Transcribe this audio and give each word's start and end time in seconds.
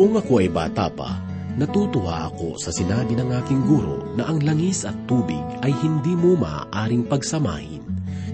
Noong 0.00 0.16
ako 0.16 0.40
ay 0.40 0.48
bata 0.48 0.88
pa, 0.88 1.20
natutuwa 1.60 2.32
ako 2.32 2.56
sa 2.56 2.72
sinabi 2.72 3.12
ng 3.20 3.36
aking 3.36 3.68
guro 3.68 4.16
na 4.16 4.32
ang 4.32 4.40
langis 4.40 4.88
at 4.88 4.96
tubig 5.04 5.44
ay 5.60 5.76
hindi 5.76 6.16
mo 6.16 6.40
maaaring 6.40 7.04
pagsamahin. 7.04 7.84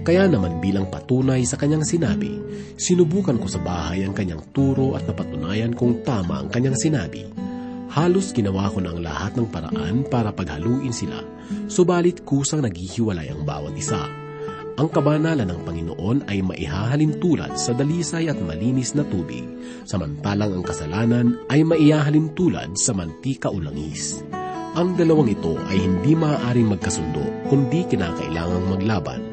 Kaya 0.07 0.31
naman 0.31 0.63
bilang 0.63 0.87
patunay 0.87 1.43
sa 1.43 1.59
kanyang 1.59 1.83
sinabi, 1.83 2.39
sinubukan 2.79 3.35
ko 3.35 3.51
sa 3.51 3.59
bahay 3.59 4.07
ang 4.07 4.15
kanyang 4.15 4.47
turo 4.55 4.95
at 4.95 5.11
napatunayan 5.11 5.75
kong 5.75 6.07
tama 6.07 6.47
ang 6.47 6.55
kanyang 6.55 6.79
sinabi. 6.79 7.27
Halos 7.91 8.31
ginawa 8.31 8.71
ko 8.71 8.79
ng 8.79 9.03
lahat 9.03 9.35
ng 9.35 9.51
paraan 9.51 10.07
para 10.07 10.31
paghaluin 10.31 10.95
sila, 10.95 11.19
subalit 11.67 12.23
kusang 12.23 12.63
naghihiwalay 12.63 13.35
ang 13.35 13.43
bawat 13.43 13.75
isa. 13.75 14.07
Ang 14.77 14.93
kabanalan 14.93 15.49
ng 15.49 15.61
Panginoon 15.65 16.29
ay 16.29 16.45
maihahalin 16.45 17.17
tulad 17.17 17.57
sa 17.57 17.73
dalisay 17.73 18.29
at 18.29 18.37
malinis 18.37 18.93
na 18.93 19.09
tubig, 19.09 19.49
samantalang 19.89 20.61
ang 20.61 20.65
kasalanan 20.69 21.41
ay 21.49 21.65
maihahalin 21.65 22.37
tulad 22.37 22.77
sa 22.77 22.93
mantika 22.93 23.49
o 23.49 23.57
langis. 23.57 24.21
Ang 24.77 24.93
dalawang 25.01 25.33
ito 25.33 25.57
ay 25.73 25.81
hindi 25.81 26.13
maaaring 26.13 26.69
magkasundo 26.77 27.25
kundi 27.49 27.89
kinakailangang 27.89 28.69
maglaban. 28.69 29.25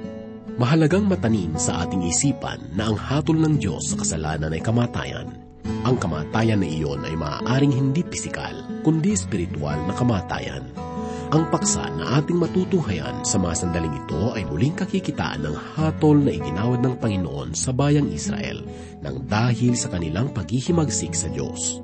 Mahalagang 0.56 1.12
matanin 1.12 1.60
sa 1.60 1.84
ating 1.84 2.08
isipan 2.08 2.64
na 2.72 2.88
ang 2.88 2.96
hatol 2.96 3.36
ng 3.36 3.60
Diyos 3.60 3.92
sa 3.92 4.00
kasalanan 4.00 4.56
ay 4.56 4.64
kamatayan. 4.64 5.28
Ang 5.84 6.00
kamatayan 6.00 6.64
na 6.64 6.68
iyon 6.72 7.04
ay 7.04 7.20
maaaring 7.20 7.76
hindi 7.76 8.00
pisikal, 8.08 8.56
kundi 8.88 9.12
spiritual 9.20 9.76
na 9.76 9.92
kamatayan. 9.92 10.72
Ang 11.34 11.50
paksa 11.50 11.90
na 11.98 12.22
ating 12.22 12.38
matutunghayan 12.38 13.26
sa 13.26 13.42
mga 13.42 13.66
sandaling 13.66 14.06
ito 14.06 14.38
ay 14.38 14.46
muling 14.46 14.78
kakikitaan 14.78 15.42
ng 15.42 15.58
hatol 15.74 16.22
na 16.22 16.30
iginawad 16.30 16.86
ng 16.86 17.02
Panginoon 17.02 17.58
sa 17.58 17.74
bayang 17.74 18.06
Israel 18.14 18.62
nang 19.02 19.18
dahil 19.26 19.74
sa 19.74 19.90
kanilang 19.90 20.30
paghihimagsik 20.30 21.18
sa 21.18 21.34
Diyos. 21.34 21.82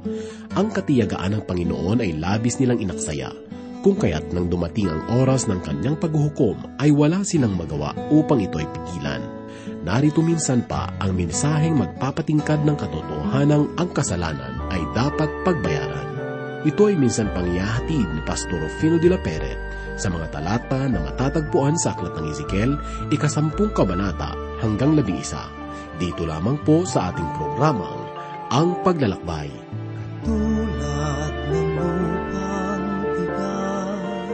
Ang 0.54 0.70
katiyagaan 0.70 1.34
ng 1.34 1.44
Panginoon 1.50 1.98
ay 1.98 2.22
labis 2.22 2.62
nilang 2.62 2.78
inaksaya, 2.78 3.34
kung 3.82 3.98
kaya't 3.98 4.30
nang 4.38 4.54
dumating 4.54 4.86
ang 4.86 5.18
oras 5.18 5.50
ng 5.50 5.66
kanyang 5.66 5.98
paghuhukom 5.98 6.78
ay 6.78 6.94
wala 6.94 7.26
silang 7.26 7.58
magawa 7.58 7.98
upang 8.14 8.46
ito'y 8.46 8.70
pigilan. 8.70 9.26
Narito 9.82 10.22
minsan 10.22 10.62
pa 10.70 10.94
ang 11.02 11.18
mensaheng 11.18 11.74
magpapatingkad 11.74 12.70
ng 12.70 12.78
katotohanang 12.78 13.66
ang 13.82 13.90
kasalanan 13.98 14.62
ay 14.70 14.86
dapat 14.94 15.26
pagbayaran. 15.42 15.89
Ito 16.60 16.92
ay 16.92 17.00
minsan 17.00 17.32
pangyahatid 17.32 18.04
ni 18.04 18.22
Pastor 18.28 18.60
Rufino 18.60 19.00
de 19.00 19.08
la 19.08 19.16
Peret 19.16 19.56
sa 19.96 20.12
mga 20.12 20.28
talata 20.28 20.92
na 20.92 21.00
matatagpuan 21.00 21.80
sa 21.80 21.96
Aklat 21.96 22.20
ng 22.20 22.28
Ezekiel, 22.28 22.76
ikasampung 23.08 23.72
kabanata 23.72 24.36
hanggang 24.60 24.92
labing 24.92 25.24
isa. 25.24 25.48
Dito 25.96 26.28
lamang 26.28 26.60
po 26.68 26.84
sa 26.84 27.16
ating 27.16 27.32
programang 27.40 28.12
Ang 28.52 28.76
Paglalakbay. 28.84 29.48
Tulad 30.28 31.34
ng 31.48 31.70
lupang 31.80 32.88
tigang, 33.16 34.32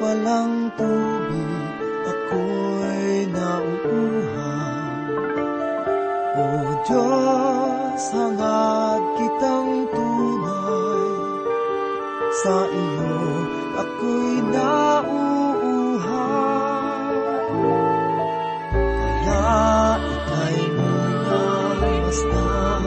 walang 0.00 0.72
tubig, 0.72 1.68
ako'y 2.08 3.28
nauuhaw. 3.28 4.13
O 6.34 6.46
Diyos, 6.82 8.02
hangad 8.10 9.02
kitang 9.14 9.86
sa 12.44 12.68
iyo 12.68 13.16
ako'y 13.78 14.42
nauuhaw. 14.52 15.14
Kaya 19.24 19.96
ika'y 19.96 20.60
munang 20.76 21.80
masdan, 22.04 22.84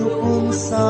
noong 0.00 0.48
sa 0.54 0.88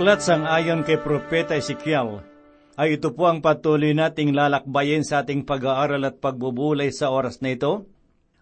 aklat 0.00 0.24
sang 0.24 0.48
ayon 0.48 0.80
kay 0.80 0.96
Propeta 0.96 1.52
Ezekiel 1.52 2.24
ay 2.80 2.96
ito 2.96 3.12
po 3.12 3.28
ang 3.28 3.44
patuloy 3.44 3.92
nating 3.92 4.32
lalakbayin 4.32 5.04
sa 5.04 5.20
ating 5.20 5.44
pag-aaral 5.44 6.00
at 6.08 6.24
pagbubulay 6.24 6.88
sa 6.88 7.12
oras 7.12 7.44
na 7.44 7.52
ito. 7.52 7.84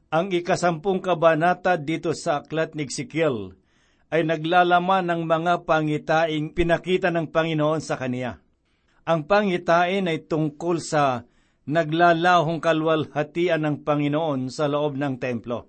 Ang 0.07 0.31
ikasampung 0.31 1.03
kabanata 1.03 1.75
dito 1.75 2.15
sa 2.15 2.47
aklat 2.47 2.79
ni 2.79 2.87
Ezekiel 2.87 3.59
ay 4.07 4.23
naglalaman 4.23 5.11
ng 5.11 5.27
mga 5.27 5.67
pangitaing 5.67 6.55
pinakita 6.55 7.11
ng 7.11 7.27
Panginoon 7.27 7.83
sa 7.83 7.99
kaniya. 7.99 8.39
Ang 9.03 9.27
pangitain 9.27 10.07
ay 10.07 10.31
tungkol 10.31 10.79
sa 10.79 11.27
naglalahong 11.67 12.63
kalwalhatian 12.63 13.67
ng 13.67 13.83
Panginoon 13.83 14.47
sa 14.55 14.71
loob 14.71 14.95
ng 14.95 15.19
templo. 15.19 15.67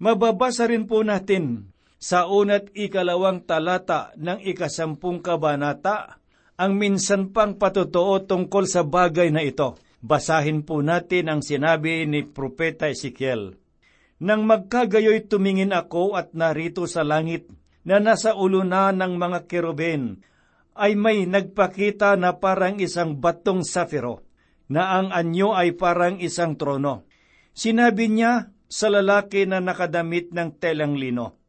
Mababasa 0.00 0.64
rin 0.64 0.88
po 0.88 1.04
natin 1.04 1.75
sa 1.96 2.28
unat 2.28 2.72
ikalawang 2.76 3.44
talata 3.48 4.12
ng 4.20 4.44
ikasampung 4.44 5.24
kabanata 5.24 6.20
ang 6.56 6.76
minsan 6.76 7.32
pang 7.32 7.56
patotoo 7.56 8.24
tungkol 8.24 8.64
sa 8.64 8.84
bagay 8.84 9.28
na 9.28 9.44
ito. 9.44 9.76
Basahin 10.00 10.64
po 10.64 10.80
natin 10.84 11.28
ang 11.28 11.40
sinabi 11.40 12.04
ni 12.08 12.24
Propeta 12.24 12.88
Ezekiel. 12.88 13.56
Nang 14.22 14.48
magkagayoy 14.48 15.28
tumingin 15.28 15.76
ako 15.76 16.16
at 16.16 16.32
narito 16.32 16.88
sa 16.88 17.04
langit 17.04 17.48
na 17.84 18.00
nasa 18.00 18.32
ulo 18.32 18.64
na 18.64 18.92
ng 18.92 19.12
mga 19.20 19.44
keruben, 19.44 20.24
ay 20.76 20.96
may 20.96 21.24
nagpakita 21.24 22.16
na 22.20 22.36
parang 22.36 22.76
isang 22.80 23.16
batong 23.16 23.64
safiro, 23.64 24.24
na 24.68 25.00
ang 25.00 25.08
anyo 25.12 25.56
ay 25.56 25.72
parang 25.76 26.20
isang 26.20 26.56
trono. 26.56 27.08
Sinabi 27.56 28.12
niya 28.12 28.52
sa 28.68 28.92
lalaki 28.92 29.48
na 29.48 29.64
nakadamit 29.64 30.32
ng 30.32 30.60
telang 30.60 30.96
lino, 30.96 31.40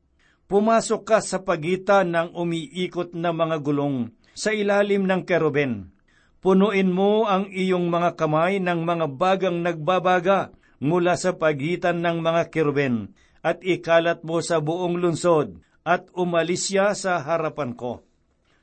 Pumasok 0.48 1.04
ka 1.04 1.20
sa 1.20 1.44
pagitan 1.44 2.16
ng 2.16 2.32
umiikot 2.32 3.12
na 3.12 3.36
mga 3.36 3.60
gulong 3.60 4.16
sa 4.32 4.56
ilalim 4.56 5.04
ng 5.04 5.28
keruben. 5.28 5.92
Punuin 6.40 6.88
mo 6.88 7.28
ang 7.28 7.52
iyong 7.52 7.92
mga 7.92 8.16
kamay 8.16 8.64
ng 8.64 8.80
mga 8.88 9.12
bagang 9.12 9.60
nagbabaga 9.60 10.56
mula 10.80 11.20
sa 11.20 11.36
pagitan 11.36 12.00
ng 12.00 12.24
mga 12.24 12.48
keruben 12.48 13.12
at 13.44 13.60
ikalat 13.60 14.24
mo 14.24 14.40
sa 14.40 14.64
buong 14.64 14.96
lunsod 14.96 15.60
at 15.84 16.08
umalis 16.16 16.72
siya 16.72 16.96
sa 16.96 17.20
harapan 17.20 17.76
ko. 17.76 18.08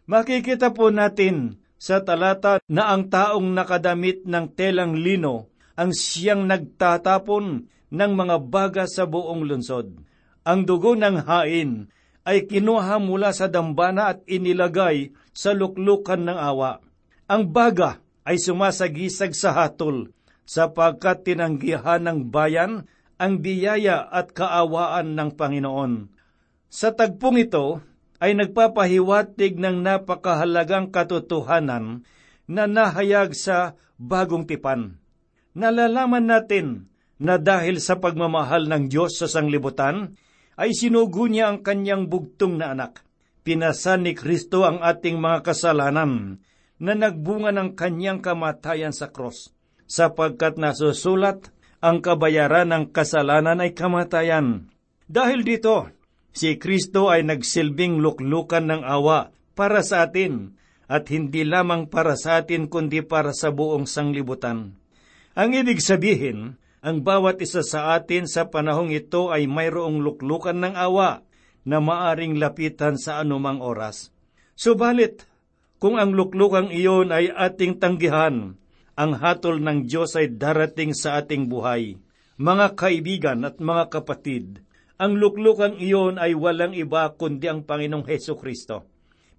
Makikita 0.09 0.73
po 0.73 0.89
natin 0.89 1.61
sa 1.77 2.01
talata 2.01 2.65
na 2.65 2.97
ang 2.97 3.13
taong 3.13 3.53
nakadamit 3.53 4.25
ng 4.25 4.57
telang 4.57 4.97
lino 4.97 5.53
ang 5.77 5.93
siyang 5.93 6.49
nagtatapon 6.49 7.69
ng 7.93 8.13
mga 8.17 8.37
baga 8.49 8.85
sa 8.89 9.05
buong 9.05 9.45
lungsod. 9.45 10.14
Ang 10.45 10.69
dugo 10.69 10.93
ng 10.93 11.25
hain 11.25 11.89
ay 12.29 12.45
kinuha 12.45 13.01
mula 13.01 13.33
sa 13.33 13.49
dambana 13.49 14.13
at 14.13 14.21
inilagay 14.29 15.13
sa 15.33 15.57
luklukan 15.57 16.21
ng 16.21 16.37
awa. 16.37 16.85
Ang 17.29 17.49
baga 17.49 18.05
ay 18.29 18.37
sumasagisag 18.37 19.33
sa 19.33 19.57
hatol 19.57 20.13
sapagkat 20.45 21.25
tinanggihan 21.25 22.05
ng 22.05 22.29
bayan 22.29 22.85
ang 23.17 23.41
biyaya 23.41 24.05
at 24.05 24.37
kaawaan 24.37 25.17
ng 25.17 25.31
Panginoon. 25.33 26.13
Sa 26.69 26.93
tagpong 26.93 27.41
ito 27.41 27.81
ay 28.21 28.37
nagpapahiwatig 28.37 29.57
ng 29.57 29.81
napakahalagang 29.81 30.93
katotohanan 30.93 32.05
na 32.45 32.65
nahayag 32.69 33.33
sa 33.33 33.79
bagong 33.97 34.45
tipan. 34.45 35.01
Nalalaman 35.57 36.29
natin 36.29 36.93
na 37.17 37.41
dahil 37.41 37.79
sa 37.79 37.97
pagmamahal 37.97 38.67
ng 38.67 38.91
Diyos 38.91 39.17
sa 39.17 39.31
sanglibutan, 39.31 40.19
ay 40.55 40.75
sinugo 40.75 41.27
niya 41.27 41.51
ang 41.51 41.63
kanyang 41.63 42.07
bugtong 42.07 42.59
na 42.59 42.75
anak. 42.75 43.03
Pinasan 43.45 44.09
ni 44.09 44.17
Kristo 44.17 44.65
ang 44.65 44.81
ating 44.81 45.21
mga 45.21 45.45
kasalanan 45.45 46.41
na 46.81 46.93
nagbunga 46.97 47.53
ng 47.53 47.77
kanyang 47.77 48.25
kamatayan 48.25 48.93
sa 48.97 49.13
krus, 49.13 49.53
sapagkat 49.85 50.57
nasusulat 50.57 51.53
ang 51.85 52.01
kabayaran 52.01 52.73
ng 52.73 52.85
kasalanan 52.91 53.61
ay 53.61 53.77
kamatayan. 53.77 54.73
Dahil 55.05 55.45
dito, 55.45 55.93
si 56.33 56.57
Kristo 56.57 57.13
ay 57.13 57.29
nagsilbing 57.29 58.01
luklukan 58.01 58.65
ng 58.65 58.83
awa 58.83 59.29
para 59.53 59.85
sa 59.85 60.09
atin 60.09 60.57
at 60.89 61.09
hindi 61.13 61.45
lamang 61.45 61.93
para 61.93 62.17
sa 62.17 62.41
atin 62.41 62.69
kundi 62.73 63.05
para 63.05 63.37
sa 63.37 63.53
buong 63.53 63.85
sanglibutan. 63.85 64.77
Ang 65.37 65.51
ibig 65.53 65.85
sabihin, 65.85 66.57
ang 66.85 67.01
bawat 67.01 67.41
isa 67.41 67.65
sa 67.65 67.97
atin 67.97 68.29
sa 68.29 68.53
panahong 68.53 68.93
ito 68.93 69.33
ay 69.33 69.49
mayroong 69.49 70.05
luklukan 70.05 70.53
ng 70.53 70.77
awa 70.77 71.25
na 71.65 71.81
maaring 71.81 72.37
lapitan 72.37 73.01
sa 73.01 73.25
anumang 73.25 73.65
oras. 73.65 74.13
Subalit, 74.53 75.25
kung 75.81 75.97
ang 75.97 76.13
luklukang 76.13 76.69
iyon 76.69 77.09
ay 77.09 77.33
ating 77.33 77.81
tanggihan, 77.81 78.61
ang 79.01 79.13
hatol 79.17 79.65
ng 79.65 79.89
Diyos 79.89 80.13
ay 80.13 80.37
darating 80.37 80.93
sa 80.93 81.25
ating 81.25 81.49
buhay. 81.49 81.97
Mga 82.37 82.77
kaibigan 82.77 83.49
at 83.49 83.65
mga 83.65 83.89
kapatid, 83.89 84.61
ang 85.01 85.17
luklukang 85.17 85.81
iyon 85.81 86.21
ay 86.21 86.37
walang 86.37 86.77
iba 86.77 87.09
kundi 87.17 87.49
ang 87.49 87.65
Panginoong 87.65 88.05
Heso 88.05 88.37
Kristo. 88.37 88.85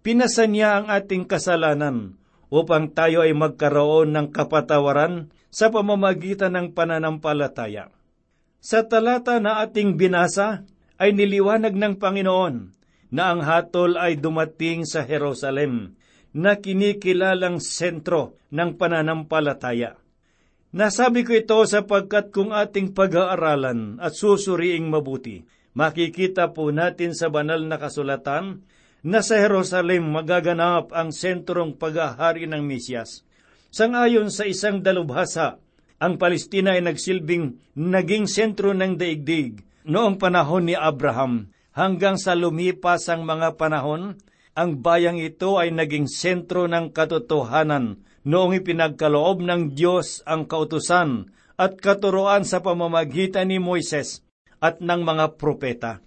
Pinasa 0.02 0.50
niya 0.50 0.82
ang 0.82 0.90
ating 0.90 1.30
kasalanan 1.30 2.18
upang 2.50 2.90
tayo 2.90 3.22
ay 3.22 3.38
magkaroon 3.38 4.18
ng 4.18 4.28
kapatawaran 4.34 5.30
sa 5.56 5.72
pamamagitan 5.72 6.52
ng 6.52 6.68
pananampalataya. 6.75 7.88
Sa 8.60 8.84
talata 8.84 9.40
na 9.40 9.63
ating 9.63 9.96
binasa 9.96 10.68
ay 11.00 11.16
niliwanag 11.16 11.72
ng 11.72 11.96
Panginoon 11.96 12.56
na 13.16 13.31
ang 13.31 13.40
hatol 13.40 13.96
ay 13.96 14.19
dumating 14.19 14.84
sa 14.84 15.07
Jerusalem 15.07 15.96
na 16.36 16.60
kinikilalang 16.60 17.63
sentro 17.63 18.36
ng 18.52 18.75
pananampalataya. 18.75 19.96
Nasabi 20.75 21.24
ko 21.24 21.31
ito 21.31 21.63
sapagkat 21.63 22.36
kung 22.36 22.51
ating 22.51 22.92
pag-aaralan 22.92 24.04
at 24.04 24.12
susuriing 24.12 24.92
mabuti, 24.92 25.48
makikita 25.72 26.51
po 26.51 26.68
natin 26.75 27.16
sa 27.16 27.31
banal 27.31 27.63
na 27.63 27.80
kasulatan 27.80 28.68
na 29.08 29.24
sa 29.24 29.40
Jerusalem 29.40 30.12
magaganap 30.12 30.92
ang 30.92 31.16
sentrong 31.16 31.80
paghahari 31.80 32.44
ng 32.44 32.60
Misyas. 32.60 33.24
Sangayon 33.75 34.31
sa 34.31 34.48
isang 34.48 34.80
dalubhasa, 34.80 35.60
ang 36.00 36.16
Palestina 36.16 36.80
ay 36.80 36.88
nagsilbing 36.88 37.75
naging 37.75 38.24
sentro 38.24 38.72
ng 38.72 38.95
daigdig 38.95 39.68
noong 39.83 40.16
panahon 40.16 40.72
ni 40.72 40.80
Abraham 40.80 41.51
hanggang 41.75 42.16
sa 42.16 42.39
lumipas 42.39 43.12
ang 43.12 43.27
mga 43.27 43.60
panahon 43.60 44.16
ang 44.56 44.80
bayang 44.80 45.19
ito 45.19 45.60
ay 45.60 45.75
naging 45.75 46.07
sentro 46.07 46.72
ng 46.72 46.95
katotohanan 46.95 48.00
noong 48.24 48.63
ipinagkaloob 48.63 49.44
ng 49.44 49.75
Diyos 49.75 50.24
ang 50.24 50.48
kautusan 50.48 51.36
at 51.60 51.75
katuroan 51.75 52.48
sa 52.48 52.63
pamamagitan 52.63 53.51
ni 53.51 53.60
Moises 53.60 54.24
at 54.63 54.80
ng 54.80 55.04
mga 55.04 55.36
propeta. 55.36 56.00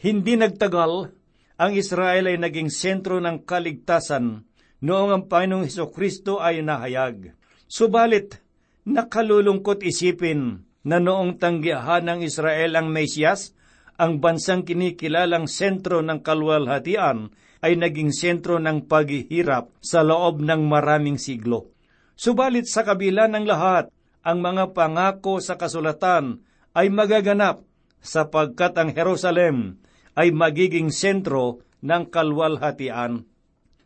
Hindi 0.00 0.40
nagtagal, 0.40 1.12
ang 1.60 1.72
Israel 1.76 2.32
ay 2.32 2.40
naging 2.40 2.72
sentro 2.72 3.20
ng 3.20 3.44
kaligtasan 3.44 4.48
noong 4.80 5.10
ang 5.12 5.24
Panginoong 5.28 5.68
Heso 5.68 5.88
Kristo 5.92 6.40
ay 6.40 6.64
nahayag. 6.64 7.36
Subalit, 7.70 8.40
nakalulungkot 8.88 9.84
isipin 9.84 10.64
na 10.82 10.98
noong 10.98 11.36
tanggihan 11.36 12.02
ng 12.04 12.20
Israel 12.24 12.76
ang 12.76 12.88
Mesiyas, 12.88 13.52
ang 14.00 14.16
bansang 14.18 14.64
kinikilalang 14.64 15.44
sentro 15.44 16.00
ng 16.00 16.24
kalwalhatian 16.24 17.36
ay 17.60 17.76
naging 17.76 18.16
sentro 18.16 18.56
ng 18.56 18.88
paghihirap 18.88 19.68
sa 19.84 20.00
loob 20.00 20.40
ng 20.40 20.64
maraming 20.64 21.20
siglo. 21.20 21.76
Subalit 22.16 22.64
sa 22.64 22.80
kabila 22.80 23.28
ng 23.28 23.44
lahat, 23.44 23.92
ang 24.24 24.40
mga 24.40 24.72
pangako 24.72 25.40
sa 25.40 25.60
kasulatan 25.60 26.44
ay 26.72 26.88
magaganap 26.88 27.64
sapagkat 28.00 28.76
ang 28.80 28.92
Jerusalem 28.96 29.80
ay 30.16 30.32
magiging 30.32 30.88
sentro 30.92 31.64
ng 31.84 32.08
kalwalhatian. 32.08 33.28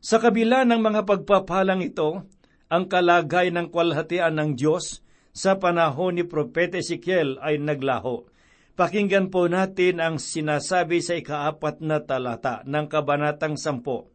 Sa 0.05 0.21
kabila 0.21 0.69
ng 0.69 0.85
mga 0.85 1.09
pagpapalang 1.09 1.81
ito, 1.81 2.29
ang 2.69 2.85
kalagay 2.93 3.49
ng 3.49 3.73
kwalhatian 3.73 4.37
ng 4.37 4.53
Diyos 4.53 5.01
sa 5.33 5.57
panahon 5.57 6.21
ni 6.21 6.29
Propete 6.29 6.85
Ezekiel 6.85 7.41
ay 7.41 7.57
naglaho. 7.57 8.29
Pakinggan 8.77 9.33
po 9.33 9.49
natin 9.49 10.05
ang 10.05 10.21
sinasabi 10.21 11.01
sa 11.01 11.17
ikaapat 11.17 11.81
na 11.81 12.05
talata 12.05 12.61
ng 12.69 12.85
Kabanatang 12.85 13.57
Sampo. 13.57 14.13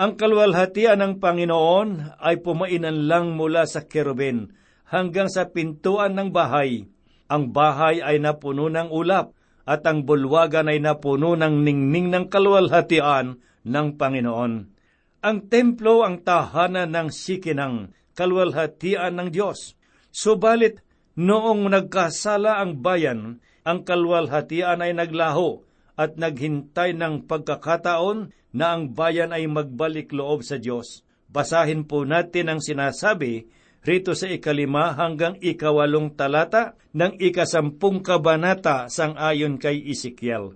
Ang 0.00 0.16
kalwalhatian 0.16 0.96
ng 0.96 1.20
Panginoon 1.20 2.16
ay 2.24 2.40
pumainan 2.40 3.04
lang 3.04 3.36
mula 3.36 3.68
sa 3.68 3.84
kerubin 3.84 4.56
hanggang 4.88 5.28
sa 5.28 5.52
pintuan 5.52 6.16
ng 6.16 6.32
bahay. 6.32 6.88
Ang 7.28 7.52
bahay 7.52 8.00
ay 8.00 8.16
napuno 8.16 8.72
ng 8.72 8.88
ulap 8.88 9.36
at 9.68 9.84
ang 9.84 10.08
bulwagan 10.08 10.72
ay 10.72 10.80
napuno 10.80 11.36
ng 11.36 11.68
ningning 11.68 12.08
ng 12.16 12.32
kalwalhatian 12.32 13.36
ng 13.68 13.88
Panginoon. 14.00 14.77
Ang 15.18 15.50
templo 15.50 16.06
ang 16.06 16.22
tahanan 16.22 16.94
ng 16.94 17.10
sikinang 17.10 17.90
kalwalhatian 18.14 19.18
ng 19.18 19.28
Diyos. 19.34 19.74
Subalit, 20.14 20.78
noong 21.18 21.66
nagkasala 21.66 22.62
ang 22.62 22.78
bayan, 22.78 23.42
ang 23.66 23.82
kalwalhatian 23.82 24.78
ay 24.78 24.94
naglaho 24.94 25.66
at 25.98 26.14
naghintay 26.14 26.94
ng 26.94 27.26
pagkakataon 27.26 28.30
na 28.54 28.78
ang 28.78 28.94
bayan 28.94 29.34
ay 29.34 29.50
magbalik 29.50 30.14
loob 30.14 30.46
sa 30.46 30.54
Diyos. 30.54 31.02
Basahin 31.26 31.82
po 31.90 32.06
natin 32.06 32.54
ang 32.54 32.60
sinasabi 32.62 33.50
rito 33.82 34.14
sa 34.14 34.30
ikalima 34.30 34.94
hanggang 34.94 35.34
ikawalong 35.42 36.14
talata 36.14 36.78
ng 36.94 37.18
ikasampung 37.18 38.06
kabanata 38.06 38.86
sang 38.86 39.18
ayon 39.18 39.58
kay 39.58 39.82
Ezekiel. 39.82 40.54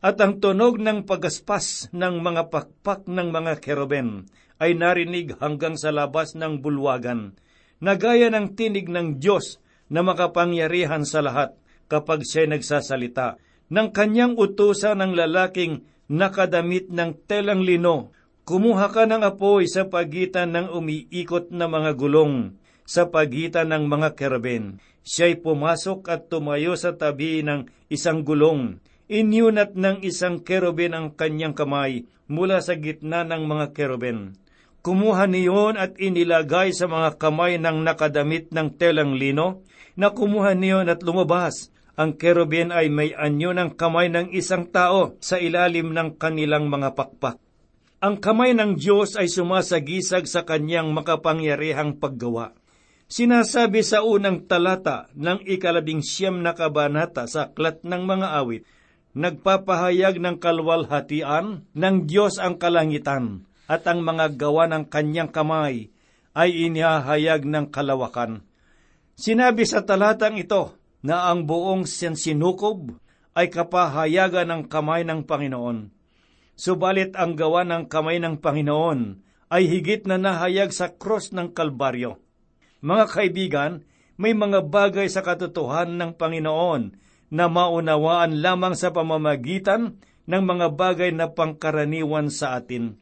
At 0.00 0.16
ang 0.24 0.40
tunog 0.40 0.80
ng 0.80 1.04
pagaspas 1.04 1.92
ng 1.92 2.24
mga 2.24 2.48
pakpak 2.48 3.04
ng 3.04 3.28
mga 3.28 3.60
keruben 3.60 4.24
ay 4.56 4.72
narinig 4.72 5.36
hanggang 5.36 5.76
sa 5.76 5.92
labas 5.92 6.32
ng 6.32 6.64
bulwagan, 6.64 7.36
na 7.84 8.00
gaya 8.00 8.32
ng 8.32 8.56
tinig 8.56 8.88
ng 8.88 9.20
Diyos 9.20 9.60
na 9.92 10.00
makapangyarihan 10.00 11.04
sa 11.04 11.20
lahat 11.20 11.52
kapag 11.88 12.24
siya 12.24 12.48
nagsasalita. 12.48 13.36
Nang 13.68 13.92
kanyang 13.92 14.40
utusan 14.40 15.04
ng 15.04 15.12
lalaking 15.16 15.84
nakadamit 16.08 16.88
ng 16.88 17.20
telang 17.28 17.60
lino, 17.60 18.16
kumuha 18.48 18.88
ka 18.88 19.04
ng 19.04 19.20
apoy 19.20 19.68
sa 19.68 19.84
pagitan 19.84 20.56
ng 20.56 20.72
umiikot 20.72 21.52
na 21.52 21.68
mga 21.68 21.92
gulong, 21.94 22.56
sa 22.88 23.06
pagitan 23.06 23.70
ng 23.70 23.84
mga 23.84 24.16
kerben. 24.16 24.80
Siya'y 25.04 25.38
pumasok 25.38 26.08
at 26.08 26.26
tumayo 26.32 26.74
sa 26.74 26.96
tabi 26.96 27.44
ng 27.44 27.68
isang 27.92 28.24
gulong. 28.26 28.82
Inyunat 29.10 29.74
ng 29.74 30.06
isang 30.06 30.38
kerubin 30.38 30.94
ang 30.94 31.10
kanyang 31.18 31.50
kamay 31.50 32.06
mula 32.30 32.62
sa 32.62 32.78
gitna 32.78 33.26
ng 33.26 33.42
mga 33.42 33.74
kerubin. 33.74 34.38
Kumuha 34.86 35.26
niyon 35.26 35.74
at 35.74 35.98
inilagay 35.98 36.70
sa 36.70 36.86
mga 36.86 37.18
kamay 37.18 37.58
ng 37.58 37.82
nakadamit 37.82 38.54
ng 38.54 38.70
telang 38.78 39.18
lino, 39.18 39.66
na 39.98 40.14
kumuha 40.14 40.54
niyon 40.54 40.86
at 40.86 41.02
lumabas 41.02 41.74
ang 41.98 42.14
kerubin 42.14 42.70
ay 42.70 42.86
may 42.86 43.10
anyo 43.10 43.50
ng 43.50 43.74
kamay 43.74 44.14
ng 44.14 44.30
isang 44.30 44.70
tao 44.70 45.18
sa 45.18 45.42
ilalim 45.42 45.90
ng 45.90 46.14
kanilang 46.14 46.70
mga 46.70 46.94
pakpak. 46.94 47.42
Ang 47.98 48.22
kamay 48.22 48.54
ng 48.54 48.78
Diyos 48.78 49.18
ay 49.18 49.26
sumasagisag 49.26 50.30
sa 50.30 50.46
kanyang 50.46 50.94
makapangyarihang 50.94 51.98
paggawa. 51.98 52.54
Sinasabi 53.10 53.82
sa 53.82 54.06
unang 54.06 54.46
talata 54.46 55.10
ng 55.18 55.42
ikalabing 55.50 55.98
siyam 55.98 56.46
na 56.46 56.54
kabanata 56.54 57.26
sa 57.26 57.50
aklat 57.50 57.82
ng 57.82 58.02
mga 58.06 58.38
awit, 58.38 58.62
nagpapahayag 59.16 60.22
ng 60.22 60.36
kalwalhatian 60.38 61.66
ng 61.74 61.96
Diyos 62.06 62.38
ang 62.38 62.62
kalangitan 62.62 63.46
at 63.66 63.86
ang 63.86 64.02
mga 64.02 64.38
gawa 64.38 64.70
ng 64.70 64.86
kanyang 64.86 65.30
kamay 65.30 65.90
ay 66.34 66.50
inihahayag 66.70 67.42
ng 67.46 67.70
kalawakan. 67.74 68.46
Sinabi 69.18 69.66
sa 69.66 69.82
talatang 69.82 70.38
ito 70.38 70.74
na 71.02 71.30
ang 71.30 71.44
buong 71.44 71.86
sinukob 71.86 72.94
ay 73.34 73.50
kapahayagan 73.50 74.46
ng 74.48 74.62
kamay 74.70 75.02
ng 75.06 75.26
Panginoon. 75.26 75.90
Subalit 76.54 77.16
ang 77.16 77.34
gawa 77.38 77.64
ng 77.64 77.88
kamay 77.88 78.20
ng 78.20 78.38
Panginoon 78.38 79.00
ay 79.50 79.66
higit 79.66 80.06
na 80.06 80.20
nahayag 80.20 80.70
sa 80.70 80.92
cross 80.92 81.34
ng 81.34 81.50
Kalbaryo. 81.50 82.20
Mga 82.80 83.04
kaibigan, 83.10 83.72
may 84.20 84.36
mga 84.36 84.68
bagay 84.68 85.08
sa 85.08 85.24
katotohanan 85.24 85.98
ng 85.98 86.12
Panginoon 86.20 86.82
na 87.30 87.46
maunawaan 87.46 88.42
lamang 88.42 88.74
sa 88.74 88.90
pamamagitan 88.90 89.96
ng 90.26 90.42
mga 90.42 90.66
bagay 90.74 91.10
na 91.14 91.30
pangkaraniwan 91.30 92.28
sa 92.28 92.58
atin. 92.58 92.98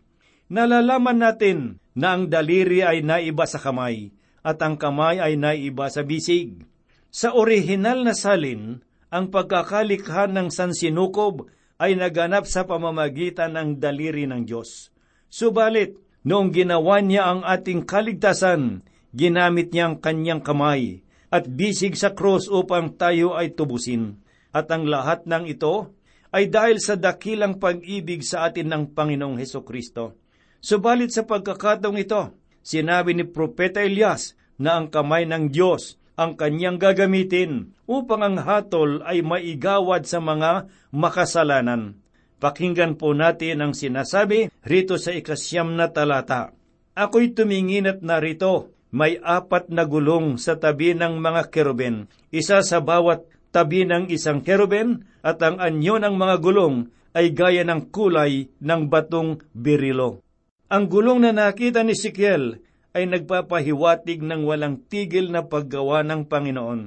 Nalalaman 0.52 1.20
natin 1.20 1.80
na 1.96 2.16
ang 2.16 2.28
daliri 2.28 2.84
ay 2.84 3.04
naiba 3.04 3.44
sa 3.48 3.60
kamay 3.60 4.12
at 4.44 4.60
ang 4.64 4.76
kamay 4.76 5.20
ay 5.20 5.36
naiba 5.36 5.88
sa 5.88 6.04
bisig. 6.04 6.64
Sa 7.08 7.32
orihinal 7.36 8.04
na 8.04 8.12
salin, 8.12 8.84
ang 9.08 9.32
pagkakalikha 9.32 10.28
ng 10.28 10.52
sansinukob 10.52 11.48
ay 11.80 11.96
naganap 11.96 12.44
sa 12.44 12.68
pamamagitan 12.68 13.56
ng 13.56 13.68
daliri 13.80 14.28
ng 14.28 14.44
Diyos. 14.44 14.92
Subalit, 15.32 15.96
noong 16.24 16.52
ginawa 16.52 17.00
niya 17.00 17.32
ang 17.32 17.40
ating 17.44 17.88
kaligtasan, 17.88 18.84
ginamit 19.12 19.72
niya 19.72 19.92
ang 19.92 19.96
kanyang 20.00 20.44
kamay 20.44 21.07
at 21.28 21.44
bisig 21.48 21.96
sa 21.96 22.16
krus 22.16 22.48
upang 22.48 22.96
tayo 22.96 23.36
ay 23.36 23.52
tubusin. 23.52 24.20
At 24.52 24.72
ang 24.72 24.88
lahat 24.88 25.28
ng 25.28 25.44
ito 25.44 25.92
ay 26.32 26.48
dahil 26.48 26.80
sa 26.80 26.96
dakilang 26.96 27.60
pag-ibig 27.60 28.24
sa 28.24 28.48
atin 28.48 28.68
ng 28.68 28.84
Panginoong 28.96 29.36
Heso 29.40 29.64
Kristo. 29.64 30.16
Subalit 30.58 31.12
sa 31.12 31.24
pagkakataong 31.24 31.98
ito, 32.00 32.34
sinabi 32.64 33.14
ni 33.14 33.24
Propeta 33.28 33.84
Elias 33.84 34.34
na 34.58 34.80
ang 34.80 34.90
kamay 34.90 35.28
ng 35.28 35.52
Diyos 35.52 35.96
ang 36.18 36.34
kanyang 36.34 36.82
gagamitin 36.82 37.78
upang 37.86 38.26
ang 38.26 38.36
hatol 38.42 39.06
ay 39.06 39.22
maigawad 39.22 40.02
sa 40.02 40.18
mga 40.18 40.66
makasalanan. 40.90 42.02
Pakinggan 42.42 42.98
po 42.98 43.14
natin 43.14 43.62
ang 43.62 43.72
sinasabi 43.74 44.50
rito 44.66 44.98
sa 44.98 45.14
ikasyam 45.14 45.78
na 45.78 45.86
talata. 45.94 46.50
Ako'y 46.98 47.30
tumingin 47.38 47.86
at 47.86 48.02
narito 48.02 48.74
may 48.88 49.20
apat 49.20 49.68
na 49.68 49.84
gulong 49.84 50.40
sa 50.40 50.56
tabi 50.56 50.96
ng 50.96 51.20
mga 51.20 51.52
keruben, 51.52 52.08
isa 52.32 52.64
sa 52.64 52.80
bawat 52.80 53.28
tabi 53.52 53.84
ng 53.84 54.08
isang 54.08 54.40
keruben, 54.40 55.04
at 55.20 55.40
ang 55.44 55.60
anyo 55.60 56.00
ng 56.00 56.14
mga 56.16 56.36
gulong 56.40 56.88
ay 57.12 57.32
gaya 57.36 57.64
ng 57.64 57.92
kulay 57.92 58.48
ng 58.60 58.82
batong 58.88 59.44
birilo. 59.52 60.24
Ang 60.68 60.88
gulong 60.88 61.24
na 61.24 61.32
nakita 61.32 61.84
ni 61.84 61.96
Sikiel 61.96 62.60
ay 62.92 63.08
nagpapahiwatig 63.08 64.24
ng 64.24 64.44
walang 64.44 64.84
tigil 64.88 65.32
na 65.32 65.44
paggawa 65.44 66.04
ng 66.04 66.28
Panginoon. 66.28 66.80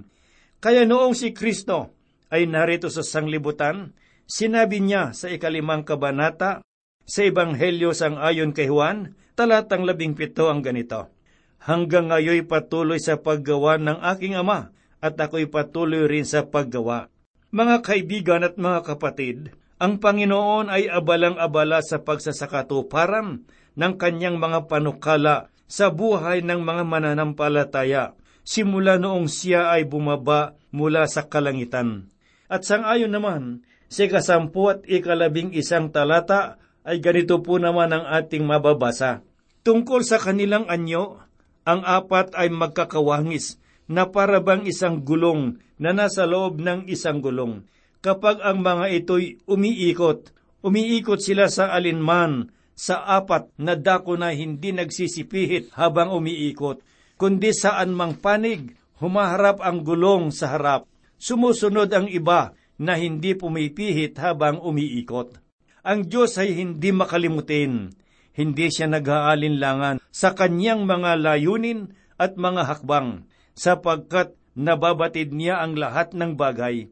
Kaya 0.62 0.86
noong 0.86 1.18
si 1.18 1.34
Kristo 1.34 1.94
ay 2.30 2.46
narito 2.46 2.90
sa 2.94 3.02
sanglibutan, 3.02 3.94
sinabi 4.30 4.82
niya 4.82 5.14
sa 5.18 5.30
ikalimang 5.30 5.82
kabanata 5.82 6.62
sa 7.02 7.22
Ebanghelyo 7.26 7.92
sang 7.98 8.22
ayon 8.22 8.54
kay 8.54 8.70
Juan, 8.70 9.18
talatang 9.34 9.84
labing 9.86 10.14
pito 10.14 10.48
ang 10.50 10.62
ganito 10.62 11.21
hanggang 11.62 12.10
ngayoy 12.10 12.42
patuloy 12.44 12.98
sa 12.98 13.22
paggawa 13.22 13.78
ng 13.78 14.02
aking 14.16 14.34
ama 14.34 14.74
at 15.02 15.18
ako'y 15.18 15.46
patuloy 15.50 16.10
rin 16.10 16.26
sa 16.26 16.50
paggawa. 16.50 17.10
Mga 17.54 17.76
kaibigan 17.86 18.42
at 18.42 18.58
mga 18.58 18.86
kapatid, 18.86 19.54
ang 19.82 19.98
Panginoon 19.98 20.70
ay 20.70 20.90
abalang-abala 20.90 21.82
sa 21.82 22.02
pagsasakatuparan 22.02 23.46
ng 23.78 23.94
kanyang 23.98 24.38
mga 24.38 24.70
panukala 24.70 25.50
sa 25.66 25.90
buhay 25.90 26.44
ng 26.46 26.62
mga 26.62 26.84
mananampalataya 26.86 28.14
simula 28.42 28.98
noong 28.98 29.30
siya 29.30 29.74
ay 29.74 29.86
bumaba 29.86 30.58
mula 30.74 31.06
sa 31.06 31.30
kalangitan. 31.30 32.10
At 32.52 32.68
sangayon 32.68 33.14
naman, 33.14 33.64
sa 33.92 34.08
kasampu 34.08 34.72
at 34.72 34.84
ikalabing 34.88 35.52
isang 35.56 35.92
talata 35.92 36.60
ay 36.88 37.04
ganito 37.04 37.44
po 37.44 37.60
naman 37.60 37.92
ang 37.92 38.08
ating 38.08 38.44
mababasa. 38.44 39.24
Tungkol 39.62 40.02
sa 40.02 40.18
kanilang 40.18 40.66
anyo, 40.68 41.22
ang 41.68 41.86
apat 41.86 42.34
ay 42.34 42.50
magkakawangis 42.50 43.62
na 43.92 44.08
parabang 44.10 44.66
isang 44.66 45.04
gulong 45.04 45.60
na 45.82 45.92
nasa 45.92 46.24
loob 46.26 46.62
ng 46.62 46.88
isang 46.88 47.20
gulong. 47.20 47.66
Kapag 48.02 48.42
ang 48.42 48.66
mga 48.66 48.90
ito'y 49.04 49.46
umiikot, 49.46 50.34
umiikot 50.66 51.22
sila 51.22 51.52
sa 51.54 51.70
alinman 51.70 52.50
sa 52.74 53.06
apat 53.06 53.54
na 53.62 53.78
dako 53.78 54.18
na 54.18 54.34
hindi 54.34 54.74
nagsisipihit 54.74 55.78
habang 55.78 56.10
umiikot, 56.10 56.82
kundi 57.22 57.54
saan 57.54 57.94
mang 57.94 58.18
panig, 58.18 58.74
humaharap 58.98 59.62
ang 59.62 59.86
gulong 59.86 60.34
sa 60.34 60.58
harap. 60.58 60.90
Sumusunod 61.22 61.94
ang 61.94 62.10
iba 62.10 62.58
na 62.82 62.98
hindi 62.98 63.38
pumipihit 63.38 64.18
habang 64.18 64.58
umiikot. 64.58 65.38
Ang 65.86 66.10
Diyos 66.10 66.42
ay 66.42 66.58
hindi 66.58 66.90
makalimutin 66.90 67.94
hindi 68.32 68.72
siya 68.72 68.88
nag-aalinlangan 68.88 70.00
sa 70.12 70.32
kanyang 70.36 70.88
mga 70.88 71.20
layunin 71.20 71.92
at 72.16 72.38
mga 72.38 72.68
hakbang, 72.68 73.28
sapagkat 73.58 74.38
nababatid 74.56 75.36
niya 75.36 75.64
ang 75.64 75.76
lahat 75.76 76.16
ng 76.16 76.38
bagay. 76.40 76.92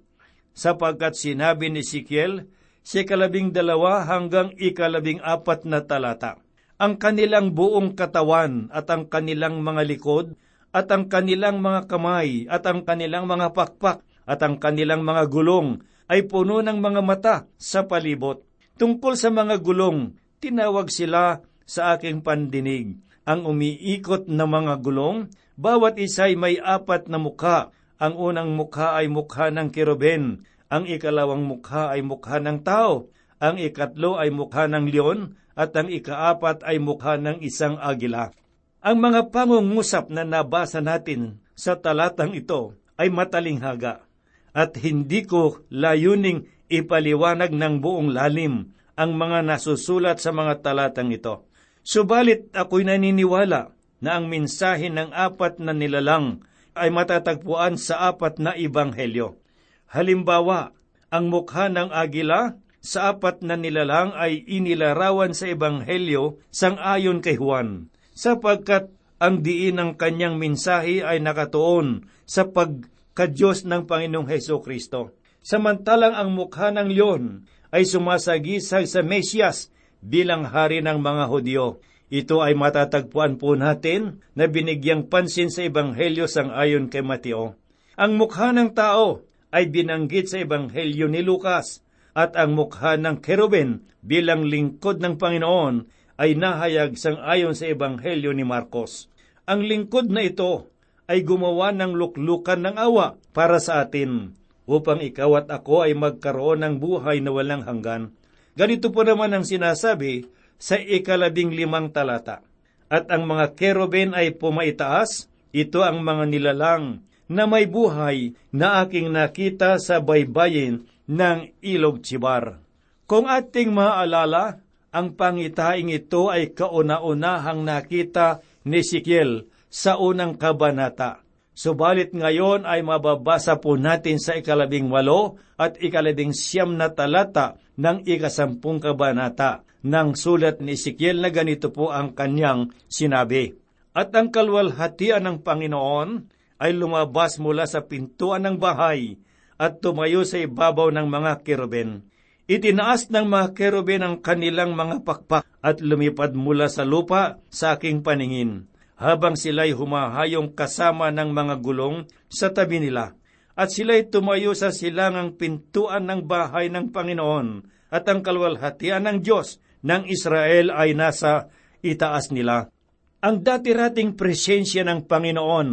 Sapagkat 0.56 1.16
sinabi 1.16 1.72
ni 1.72 1.86
Sikiel, 1.86 2.52
si 2.84 3.06
kalabing 3.08 3.56
dalawa 3.56 4.04
hanggang 4.04 4.52
ikalabing 4.58 5.24
apat 5.24 5.64
na 5.64 5.86
talata, 5.86 6.42
ang 6.80 6.96
kanilang 6.96 7.56
buong 7.56 7.96
katawan 7.96 8.72
at 8.72 8.88
ang 8.92 9.08
kanilang 9.08 9.60
mga 9.64 9.84
likod, 9.88 10.36
at 10.70 10.86
ang 10.94 11.10
kanilang 11.10 11.66
mga 11.66 11.90
kamay, 11.90 12.46
at 12.46 12.62
ang 12.70 12.86
kanilang 12.86 13.26
mga 13.26 13.58
pakpak, 13.58 14.06
at 14.30 14.40
ang 14.46 14.62
kanilang 14.62 15.02
mga 15.02 15.26
gulong, 15.28 15.82
ay 16.10 16.30
puno 16.30 16.62
ng 16.62 16.78
mga 16.78 17.02
mata 17.02 17.36
sa 17.58 17.90
palibot. 17.90 18.46
Tungkol 18.78 19.18
sa 19.18 19.34
mga 19.34 19.60
gulong, 19.60 20.14
tinawag 20.40 20.90
sila 20.90 21.44
sa 21.68 21.96
aking 21.96 22.26
pandinig. 22.26 22.98
Ang 23.30 23.46
umiikot 23.46 24.26
na 24.26 24.50
mga 24.50 24.82
gulong, 24.82 25.30
bawat 25.54 26.02
isa'y 26.02 26.34
may 26.34 26.58
apat 26.58 27.12
na 27.12 27.22
mukha. 27.22 27.70
Ang 28.00 28.16
unang 28.16 28.56
mukha 28.56 28.96
ay 28.96 29.12
mukha 29.12 29.52
ng 29.52 29.70
keruben, 29.70 30.48
ang 30.72 30.88
ikalawang 30.88 31.44
mukha 31.44 31.92
ay 31.92 32.02
mukha 32.02 32.40
ng 32.40 32.64
tao, 32.64 33.12
ang 33.38 33.60
ikatlo 33.60 34.16
ay 34.16 34.32
mukha 34.32 34.72
ng 34.72 34.88
leon, 34.88 35.36
at 35.60 35.76
ang 35.76 35.92
ikaapat 35.92 36.64
ay 36.64 36.80
mukha 36.80 37.20
ng 37.20 37.44
isang 37.44 37.76
agila. 37.76 38.32
Ang 38.80 39.04
mga 39.04 39.36
pangungusap 39.36 40.08
na 40.08 40.24
nabasa 40.24 40.80
natin 40.80 41.44
sa 41.52 41.76
talatang 41.76 42.32
ito 42.32 42.80
ay 42.96 43.12
matalinghaga 43.12 44.08
at 44.56 44.72
hindi 44.80 45.28
ko 45.28 45.62
layuning 45.68 46.48
ipaliwanag 46.72 47.52
ng 47.52 47.84
buong 47.84 48.16
lalim 48.16 48.72
ang 49.00 49.16
mga 49.16 49.48
nasusulat 49.48 50.20
sa 50.20 50.36
mga 50.36 50.60
talatang 50.60 51.08
ito. 51.16 51.48
Subalit 51.88 52.52
ako'y 52.52 52.84
naniniwala 52.84 53.72
na 54.04 54.10
ang 54.12 54.28
mensahe 54.28 54.92
ng 54.92 55.16
apat 55.16 55.64
na 55.64 55.72
nilalang 55.72 56.44
ay 56.76 56.92
matatagpuan 56.92 57.80
sa 57.80 58.12
apat 58.12 58.44
na 58.44 58.60
ibanghelyo. 58.60 59.40
Halimbawa, 59.88 60.76
ang 61.08 61.32
mukha 61.32 61.72
ng 61.72 61.96
agila 61.96 62.60
sa 62.84 63.16
apat 63.16 63.40
na 63.40 63.56
nilalang 63.56 64.12
ay 64.16 64.44
inilarawan 64.48 65.32
sa 65.32 65.48
ebanghelyo 65.48 66.44
sang-ayon 66.52 67.24
kay 67.24 67.40
Juan, 67.40 67.88
sapagkat 68.12 68.92
ang 69.20 69.44
diin 69.44 69.80
ng 69.80 69.92
kanyang 70.00 70.40
mensahe 70.40 71.04
ay 71.04 71.20
nakatuon 71.20 72.08
sa 72.24 72.48
pagkadyos 72.48 73.68
ng 73.68 73.84
Panginoong 73.84 74.28
Heso 74.32 74.64
Kristo. 74.64 75.19
Samantalang 75.40 76.20
ang 76.20 76.36
mukha 76.36 76.68
ng 76.76 76.92
leon 76.92 77.24
ay 77.72 77.88
sumasagisag 77.88 78.90
sa 78.90 79.00
Mesyas 79.00 79.72
bilang 80.04 80.44
hari 80.44 80.84
ng 80.84 81.00
mga 81.00 81.26
Hudyo. 81.32 81.66
Ito 82.10 82.42
ay 82.42 82.58
matatagpuan 82.58 83.38
po 83.38 83.54
natin 83.54 84.26
na 84.34 84.50
binigyang 84.50 85.08
pansin 85.08 85.54
sa 85.54 85.64
Ebanghelyo 85.64 86.26
sang 86.26 86.50
ayon 86.50 86.90
kay 86.90 87.06
Mateo. 87.06 87.54
Ang 87.96 88.18
mukha 88.18 88.50
ng 88.50 88.74
tao 88.74 89.24
ay 89.54 89.70
binanggit 89.70 90.28
sa 90.28 90.42
Ebanghelyo 90.42 91.06
ni 91.08 91.22
Lucas 91.22 91.86
at 92.18 92.34
ang 92.34 92.58
mukha 92.58 92.98
ng 92.98 93.22
keruben 93.22 93.86
bilang 94.02 94.44
lingkod 94.44 95.00
ng 95.00 95.22
Panginoon 95.22 95.86
ay 96.20 96.36
nahayag 96.36 96.98
sang 96.98 97.22
ayon 97.22 97.54
sa 97.54 97.70
Ebanghelyo 97.70 98.34
ni 98.34 98.44
Marcos. 98.44 99.08
Ang 99.46 99.70
lingkod 99.70 100.12
na 100.12 100.26
ito 100.26 100.68
ay 101.06 101.24
gumawa 101.24 101.72
ng 101.72 101.96
luklukan 101.96 102.60
ng 102.60 102.76
awa 102.76 103.16
para 103.32 103.62
sa 103.62 103.86
atin 103.86 104.39
upang 104.70 105.02
ikaw 105.02 105.42
at 105.42 105.50
ako 105.50 105.90
ay 105.90 105.98
magkaroon 105.98 106.62
ng 106.62 106.76
buhay 106.78 107.26
na 107.26 107.34
walang 107.34 107.66
hanggan. 107.66 108.14
Ganito 108.54 108.94
po 108.94 109.02
naman 109.02 109.34
ang 109.34 109.42
sinasabi 109.42 110.30
sa 110.62 110.78
ikalabing 110.78 111.50
limang 111.50 111.90
talata. 111.90 112.46
At 112.86 113.10
ang 113.10 113.26
mga 113.26 113.58
keruben 113.58 114.14
ay 114.14 114.38
pumaitaas, 114.38 115.26
ito 115.50 115.82
ang 115.82 116.06
mga 116.06 116.30
nilalang 116.30 117.02
na 117.30 117.50
may 117.50 117.66
buhay 117.66 118.38
na 118.54 118.86
aking 118.86 119.10
nakita 119.10 119.82
sa 119.82 120.02
baybayin 120.02 120.86
ng 121.10 121.54
ilog 121.66 122.06
Chibar. 122.06 122.62
Kung 123.10 123.26
ating 123.26 123.74
maalala, 123.74 124.62
ang 124.90 125.14
pangitaing 125.14 125.94
ito 125.94 126.30
ay 126.30 126.54
kauna-unahang 126.54 127.62
nakita 127.62 128.42
ni 128.66 128.82
Sikiel 128.82 129.50
sa 129.70 130.02
unang 130.02 130.38
kabanata. 130.38 131.22
Subalit 131.60 132.16
ngayon 132.16 132.64
ay 132.64 132.80
mababasa 132.88 133.60
po 133.60 133.76
natin 133.76 134.16
sa 134.16 134.40
ikalabing 134.40 134.88
walo 134.88 135.36
at 135.60 135.76
ikalabing 135.76 136.32
siyam 136.32 136.80
na 136.80 136.88
talata 136.88 137.60
ng 137.76 138.08
ikasampung 138.08 138.80
kabanata 138.80 139.68
ng 139.84 140.16
sulat 140.16 140.64
ni 140.64 140.80
Ezekiel 140.80 141.20
na 141.20 141.28
ganito 141.28 141.68
po 141.68 141.92
ang 141.92 142.16
kanyang 142.16 142.72
sinabi. 142.88 143.60
At 143.92 144.16
ang 144.16 144.32
kalwalhatian 144.32 145.28
ng 145.28 145.44
Panginoon 145.44 146.32
ay 146.64 146.72
lumabas 146.80 147.44
mula 147.44 147.68
sa 147.68 147.84
pintuan 147.84 148.48
ng 148.48 148.56
bahay 148.56 149.20
at 149.60 149.84
tumayo 149.84 150.24
sa 150.24 150.40
ibabaw 150.40 150.96
ng 150.96 151.12
mga 151.12 151.44
keruben. 151.44 152.08
Itinaas 152.48 153.12
ng 153.12 153.28
mga 153.28 153.52
keruben 153.52 154.08
ang 154.08 154.24
kanilang 154.24 154.80
mga 154.80 155.04
pakpak 155.04 155.44
at 155.60 155.84
lumipad 155.84 156.32
mula 156.40 156.72
sa 156.72 156.88
lupa 156.88 157.44
sa 157.52 157.76
aking 157.76 158.00
paningin 158.00 158.72
habang 159.00 159.40
sila'y 159.40 159.72
humahayong 159.72 160.52
kasama 160.52 161.08
ng 161.10 161.32
mga 161.32 161.56
gulong 161.64 162.04
sa 162.28 162.52
tabi 162.52 162.84
nila. 162.84 163.16
At 163.56 163.72
sila'y 163.72 164.12
tumayo 164.12 164.52
sa 164.52 164.76
silangang 164.76 165.40
pintuan 165.40 166.08
ng 166.08 166.28
bahay 166.28 166.68
ng 166.68 166.92
Panginoon 166.92 167.48
at 167.90 168.04
ang 168.12 168.20
kalwalhatian 168.20 169.08
ng 169.08 169.18
Diyos 169.24 169.64
ng 169.82 170.08
Israel 170.12 170.76
ay 170.76 170.96
nasa 170.96 171.48
itaas 171.80 172.30
nila. 172.36 172.72
Ang 173.20 173.44
dati-rating 173.44 174.16
presensya 174.16 174.84
ng 174.88 175.08
Panginoon 175.08 175.70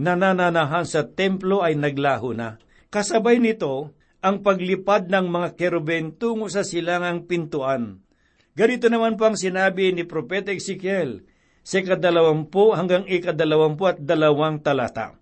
na 0.00 0.12
nananahan 0.16 0.88
sa 0.88 1.04
templo 1.04 1.60
ay 1.60 1.76
naglaho 1.76 2.32
na. 2.32 2.56
Kasabay 2.88 3.40
nito, 3.40 3.92
ang 4.24 4.40
paglipad 4.40 5.12
ng 5.12 5.26
mga 5.28 5.48
keruben 5.54 6.16
tungo 6.16 6.48
sa 6.48 6.64
silangang 6.64 7.28
pintuan. 7.28 8.02
Ganito 8.56 8.90
naman 8.90 9.14
po 9.14 9.30
ang 9.30 9.38
sinabi 9.38 9.94
ni 9.94 10.02
Propeta 10.02 10.50
Ezekiel, 10.50 11.22
sa 11.62 11.80
ikadalawampu 11.80 12.74
hanggang 12.74 13.04
ikadalawampu 13.08 13.84
at 13.88 13.98
dalawang 14.02 14.60
talata. 14.60 15.16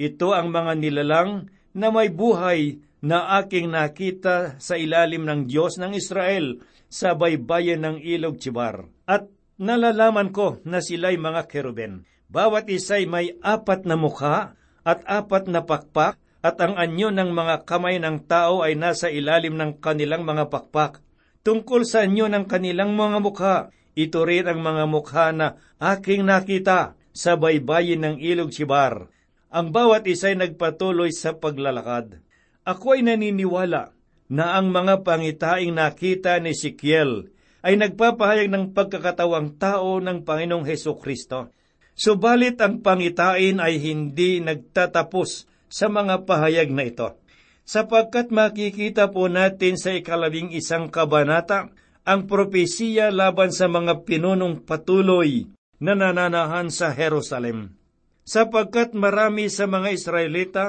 Ito 0.00 0.34
ang 0.34 0.50
mga 0.50 0.72
nilalang 0.78 1.52
na 1.76 1.88
may 1.92 2.08
buhay 2.08 2.80
na 3.02 3.38
aking 3.42 3.74
nakita 3.74 4.56
sa 4.62 4.78
ilalim 4.78 5.26
ng 5.26 5.50
Diyos 5.50 5.76
ng 5.76 5.92
Israel 5.92 6.62
sa 6.86 7.18
baybayin 7.18 7.82
ng 7.82 7.96
ilog 7.98 8.38
Chibar. 8.38 8.86
At 9.08 9.26
nalalaman 9.58 10.30
ko 10.30 10.62
na 10.62 10.78
sila'y 10.78 11.18
mga 11.18 11.50
keruben. 11.50 12.06
Bawat 12.32 12.70
isa'y 12.70 13.04
may 13.04 13.36
apat 13.44 13.84
na 13.84 13.98
mukha 13.98 14.56
at 14.86 15.00
apat 15.04 15.50
na 15.50 15.66
pakpak 15.66 16.16
at 16.42 16.56
ang 16.58 16.74
anyo 16.74 17.14
ng 17.14 17.30
mga 17.30 17.62
kamay 17.68 18.02
ng 18.02 18.26
tao 18.26 18.66
ay 18.66 18.74
nasa 18.74 19.06
ilalim 19.12 19.54
ng 19.54 19.78
kanilang 19.78 20.26
mga 20.26 20.50
pakpak. 20.50 20.98
Tungkol 21.42 21.86
sa 21.86 22.06
anyo 22.06 22.26
ng 22.30 22.46
kanilang 22.46 22.94
mga 22.94 23.18
mukha, 23.18 23.56
ito 23.92 24.20
rin 24.24 24.48
ang 24.48 24.60
mga 24.64 24.84
mukha 24.88 25.30
na 25.36 25.60
aking 25.76 26.24
nakita 26.24 26.96
sa 27.12 27.36
baybayin 27.36 28.00
ng 28.00 28.16
ilog 28.20 28.52
Sibar. 28.52 29.12
Ang 29.52 29.68
bawat 29.68 30.08
isa'y 30.08 30.32
nagpatuloy 30.36 31.12
sa 31.12 31.36
paglalakad. 31.36 32.24
Ako 32.64 32.96
ay 32.96 33.04
naniniwala 33.04 33.92
na 34.32 34.56
ang 34.56 34.72
mga 34.72 35.04
pangitaing 35.04 35.76
nakita 35.76 36.40
ni 36.40 36.56
Sikiel 36.56 37.28
ay 37.60 37.76
nagpapahayag 37.76 38.48
ng 38.48 38.64
pagkakatawang 38.72 39.60
tao 39.60 40.00
ng 40.00 40.24
Panginoong 40.24 40.64
Heso 40.64 40.96
Kristo. 40.96 41.52
Subalit 41.92 42.56
ang 42.64 42.80
pangitain 42.80 43.60
ay 43.60 43.76
hindi 43.76 44.40
nagtatapos 44.40 45.44
sa 45.68 45.92
mga 45.92 46.24
pahayag 46.24 46.72
na 46.72 46.88
ito 46.88 47.22
sapagkat 47.62 48.34
makikita 48.34 49.10
po 49.14 49.30
natin 49.30 49.78
sa 49.78 49.94
ikalabing 49.94 50.50
isang 50.50 50.90
kabanata 50.90 51.70
ang 52.02 52.26
propesiya 52.26 53.14
laban 53.14 53.54
sa 53.54 53.70
mga 53.70 54.02
pinunong 54.02 54.66
patuloy 54.66 55.46
na 55.78 55.94
nananahan 55.94 56.70
sa 56.70 56.90
Jerusalem. 56.90 57.78
Sapagkat 58.22 58.94
marami 58.94 59.50
sa 59.50 59.66
mga 59.66 59.88
Israelita 59.94 60.66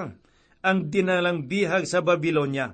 ang 0.66 0.90
dinalang 0.90 1.46
bihag 1.46 1.86
sa 1.86 2.02
Babylonia, 2.02 2.74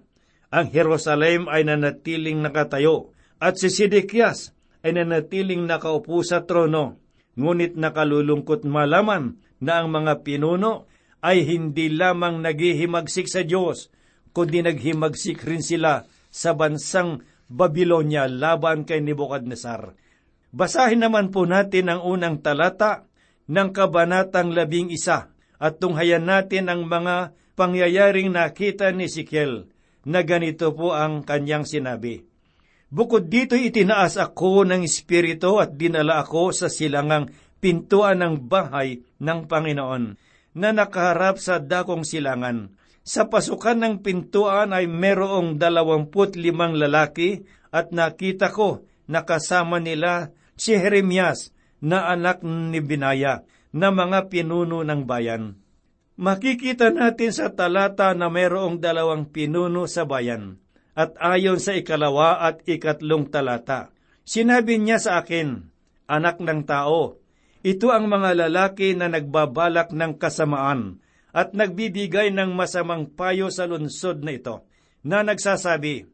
ang 0.50 0.68
Jerusalem 0.72 1.52
ay 1.52 1.68
nanatiling 1.68 2.40
nakatayo 2.40 3.12
at 3.38 3.60
si 3.60 3.68
Sidekias 3.72 4.56
ay 4.84 4.96
nanatiling 4.96 5.68
nakaupo 5.68 6.24
sa 6.24 6.48
trono. 6.48 7.00
Ngunit 7.40 7.80
nakalulungkot 7.80 8.68
malaman 8.68 9.40
na 9.64 9.84
ang 9.84 9.92
mga 9.92 10.24
pinuno 10.24 10.88
ay 11.20 11.44
hindi 11.44 11.92
lamang 11.92 12.40
naghihimagsik 12.44 13.28
sa 13.28 13.44
Diyos, 13.44 13.92
kundi 14.32 14.64
naghimagsik 14.64 15.44
rin 15.44 15.64
sila 15.64 16.08
sa 16.32 16.56
bansang 16.56 17.24
Babylonia 17.50 18.30
laban 18.30 18.86
kay 18.86 19.02
Nebuchadnezzar. 19.02 19.98
Basahin 20.54 21.02
naman 21.02 21.34
po 21.34 21.50
natin 21.50 21.90
ang 21.90 22.02
unang 22.06 22.42
talata 22.46 23.10
ng 23.50 23.70
Kabanatang 23.74 24.54
Labing 24.54 24.94
Isa 24.94 25.34
at 25.58 25.82
tunghayan 25.82 26.30
natin 26.30 26.70
ang 26.70 26.86
mga 26.86 27.34
pangyayaring 27.58 28.30
nakita 28.30 28.94
ni 28.94 29.10
Sikel 29.10 29.68
na 30.06 30.22
ganito 30.22 30.72
po 30.72 30.94
ang 30.94 31.26
kanyang 31.26 31.66
sinabi. 31.66 32.24
Bukod 32.90 33.30
dito 33.30 33.54
itinaas 33.54 34.18
ako 34.18 34.66
ng 34.66 34.82
Espiritu 34.82 35.62
at 35.62 35.78
dinala 35.78 36.22
ako 36.26 36.56
sa 36.56 36.72
silangang 36.72 37.30
pintuan 37.62 38.24
ng 38.24 38.50
bahay 38.50 39.06
ng 39.22 39.46
Panginoon 39.46 40.18
na 40.58 40.70
nakaharap 40.74 41.38
sa 41.38 41.62
dakong 41.62 42.02
silangan 42.02 42.74
sa 43.10 43.26
pasukan 43.26 43.82
ng 43.82 43.96
pintuan 44.06 44.70
ay 44.70 44.86
merong 44.86 45.58
dalawamput 45.58 46.38
limang 46.38 46.78
lalaki 46.78 47.42
at 47.74 47.90
nakita 47.90 48.54
ko 48.54 48.86
na 49.10 49.26
kasama 49.26 49.82
nila 49.82 50.30
si 50.54 50.78
Jeremias 50.78 51.50
na 51.82 52.06
anak 52.14 52.46
ni 52.46 52.78
Binaya 52.86 53.50
na 53.74 53.90
mga 53.90 54.30
pinuno 54.30 54.86
ng 54.86 55.10
bayan. 55.10 55.58
Makikita 56.22 56.94
natin 56.94 57.34
sa 57.34 57.50
talata 57.50 58.14
na 58.14 58.30
merong 58.30 58.78
dalawang 58.78 59.26
pinuno 59.34 59.90
sa 59.90 60.06
bayan. 60.06 60.62
At 60.94 61.18
ayon 61.18 61.58
sa 61.58 61.74
ikalawa 61.74 62.46
at 62.46 62.62
ikatlong 62.68 63.32
talata, 63.34 63.90
sinabi 64.22 64.78
niya 64.78 65.02
sa 65.02 65.26
akin, 65.26 65.66
Anak 66.06 66.44
ng 66.44 66.62
tao, 66.68 67.18
ito 67.66 67.90
ang 67.90 68.06
mga 68.06 68.46
lalaki 68.46 68.94
na 68.94 69.10
nagbabalak 69.10 69.96
ng 69.96 70.14
kasamaan 70.20 71.02
at 71.30 71.54
nagbibigay 71.54 72.34
ng 72.34 72.54
masamang 72.58 73.06
payo 73.06 73.54
sa 73.54 73.70
lungsod 73.70 74.26
na 74.26 74.34
ito, 74.34 74.66
na 75.06 75.22
nagsasabi, 75.22 76.10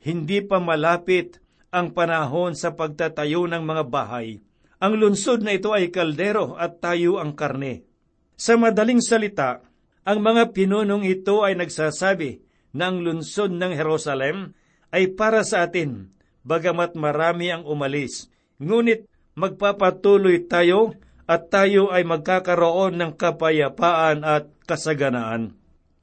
Hindi 0.00 0.38
pa 0.44 0.60
malapit 0.60 1.40
ang 1.70 1.94
panahon 1.94 2.56
sa 2.56 2.74
pagtatayo 2.74 3.46
ng 3.46 3.62
mga 3.62 3.84
bahay. 3.88 4.42
Ang 4.80 4.96
lungsod 4.96 5.44
na 5.44 5.52
ito 5.52 5.76
ay 5.76 5.92
kaldero 5.92 6.56
at 6.56 6.80
tayo 6.80 7.20
ang 7.20 7.36
karne. 7.36 7.84
Sa 8.40 8.56
madaling 8.56 9.04
salita, 9.04 9.60
ang 10.08 10.24
mga 10.24 10.56
pinunong 10.56 11.04
ito 11.04 11.44
ay 11.44 11.60
nagsasabi 11.60 12.40
na 12.72 12.88
ang 12.88 13.04
lungsod 13.04 13.52
ng 13.52 13.76
Jerusalem 13.76 14.56
ay 14.90 15.12
para 15.12 15.44
sa 15.44 15.68
atin, 15.68 16.08
bagamat 16.42 16.96
marami 16.96 17.52
ang 17.52 17.68
umalis. 17.68 18.32
Ngunit 18.56 19.06
magpapatuloy 19.36 20.48
tayo 20.48 20.96
at 21.30 21.46
tayo 21.46 21.94
ay 21.94 22.02
magkakaroon 22.02 22.98
ng 22.98 23.12
kapayapaan 23.14 24.26
at 24.26 24.50
kasaganaan. 24.66 25.54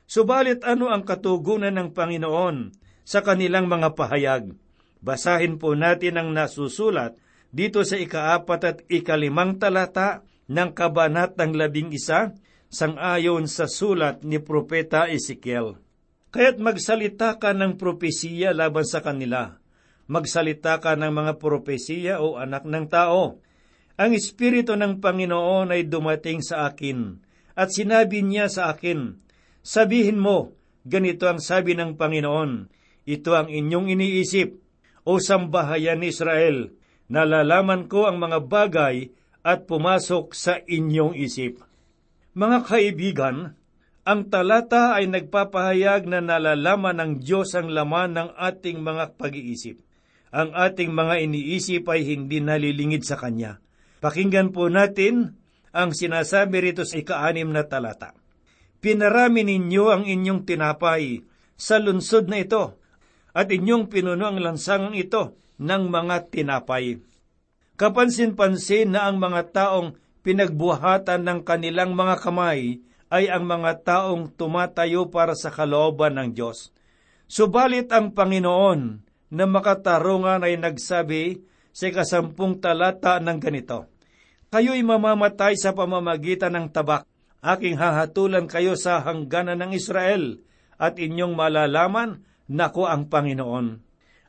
Subalit 0.08 0.64
ano 0.64 0.88
ang 0.88 1.04
katugunan 1.04 1.76
ng 1.76 1.92
Panginoon 1.92 2.72
sa 3.04 3.20
kanilang 3.20 3.68
mga 3.68 3.92
pahayag? 3.92 4.56
Basahin 5.04 5.60
po 5.60 5.76
natin 5.76 6.16
ang 6.16 6.32
nasusulat 6.32 7.20
dito 7.52 7.84
sa 7.84 8.00
ikaapat 8.00 8.62
at 8.64 8.78
ikalimang 8.88 9.60
talata 9.60 10.24
ng 10.48 10.72
kabanat 10.72 11.36
ng 11.36 11.60
labing 11.60 11.92
isa, 11.92 12.32
sangayon 12.72 13.52
sa 13.52 13.68
sulat 13.68 14.24
ni 14.24 14.40
Propeta 14.40 15.12
Ezekiel. 15.12 15.76
Kaya't 16.32 16.56
magsalita 16.56 17.36
ka 17.36 17.52
ng 17.52 17.76
propesiya 17.76 18.56
laban 18.56 18.88
sa 18.88 19.04
kanila. 19.04 19.60
Magsalita 20.08 20.80
ka 20.80 20.96
ng 20.96 21.12
mga 21.12 21.34
propesiya 21.36 22.24
o 22.24 22.40
anak 22.40 22.64
ng 22.64 22.88
tao 22.88 23.44
ang 23.98 24.14
Espiritu 24.14 24.78
ng 24.78 25.02
Panginoon 25.02 25.74
ay 25.74 25.90
dumating 25.90 26.46
sa 26.46 26.70
akin, 26.70 27.18
at 27.58 27.74
sinabi 27.74 28.22
niya 28.22 28.46
sa 28.46 28.70
akin, 28.70 29.18
Sabihin 29.66 30.22
mo, 30.22 30.54
ganito 30.86 31.26
ang 31.26 31.42
sabi 31.42 31.74
ng 31.74 31.98
Panginoon, 31.98 32.70
ito 33.10 33.34
ang 33.34 33.50
inyong 33.50 33.90
iniisip, 33.92 34.54
o 35.02 35.18
sambahayan 35.18 36.00
ni 36.00 36.14
Israel, 36.14 36.72
nalalaman 37.10 37.90
ko 37.90 38.06
ang 38.06 38.22
mga 38.22 38.46
bagay 38.46 39.10
at 39.42 39.66
pumasok 39.66 40.36
sa 40.38 40.62
inyong 40.62 41.18
isip. 41.18 41.64
Mga 42.38 42.58
kaibigan, 42.70 43.58
ang 44.08 44.22
talata 44.32 44.96
ay 44.96 45.10
nagpapahayag 45.10 46.08
na 46.08 46.24
nalalaman 46.24 46.96
ng 47.02 47.12
Diyos 47.20 47.58
ang 47.58 47.74
laman 47.74 48.16
ng 48.16 48.30
ating 48.40 48.80
mga 48.80 49.20
pag-iisip. 49.20 49.82
Ang 50.32 50.54
ating 50.54 50.94
mga 50.94 51.28
iniisip 51.28 51.84
ay 51.92 52.08
hindi 52.08 52.40
nalilingid 52.40 53.04
sa 53.04 53.18
Kanya. 53.20 53.60
Pakinggan 53.98 54.54
po 54.54 54.70
natin 54.70 55.38
ang 55.74 55.94
sinasabi 55.94 56.70
rito 56.70 56.86
sa 56.86 57.02
ikaanim 57.02 57.50
na 57.50 57.66
talata. 57.66 58.14
Pinarami 58.78 59.42
ninyo 59.42 59.86
ang 59.90 60.04
inyong 60.06 60.46
tinapay 60.46 61.26
sa 61.58 61.82
lunsod 61.82 62.30
na 62.30 62.38
ito, 62.38 62.78
at 63.34 63.50
inyong 63.50 63.90
pinuno 63.90 64.30
ang 64.30 64.38
lansangang 64.38 64.98
ito 64.98 65.38
ng 65.58 65.84
mga 65.90 66.30
tinapay. 66.30 67.02
Kapansin-pansin 67.78 68.94
na 68.94 69.10
ang 69.10 69.22
mga 69.22 69.54
taong 69.54 69.98
pinagbuhatan 70.26 71.22
ng 71.26 71.40
kanilang 71.46 71.94
mga 71.94 72.22
kamay 72.22 72.82
ay 73.14 73.30
ang 73.30 73.46
mga 73.46 73.86
taong 73.86 74.34
tumatayo 74.34 75.10
para 75.10 75.38
sa 75.38 75.54
kalooban 75.54 76.18
ng 76.18 76.30
Diyos. 76.34 76.74
Subalit 77.30 77.94
ang 77.94 78.14
Panginoon 78.14 79.06
na 79.34 79.46
makatarungan 79.46 80.42
ay 80.42 80.58
nagsabi 80.58 81.44
sa 81.78 81.94
kasampung 81.94 82.58
talata 82.58 83.22
ng 83.22 83.38
ganito, 83.38 83.86
Kayo'y 84.50 84.82
mamamatay 84.82 85.54
sa 85.54 85.78
pamamagitan 85.78 86.58
ng 86.58 86.74
tabak. 86.74 87.06
Aking 87.38 87.78
hahatulan 87.78 88.50
kayo 88.50 88.74
sa 88.74 88.98
hangganan 89.06 89.62
ng 89.62 89.72
Israel 89.78 90.42
at 90.82 90.98
inyong 90.98 91.38
malalaman 91.38 92.26
na 92.50 92.74
ko 92.74 92.90
ang 92.90 93.12
Panginoon. 93.14 93.68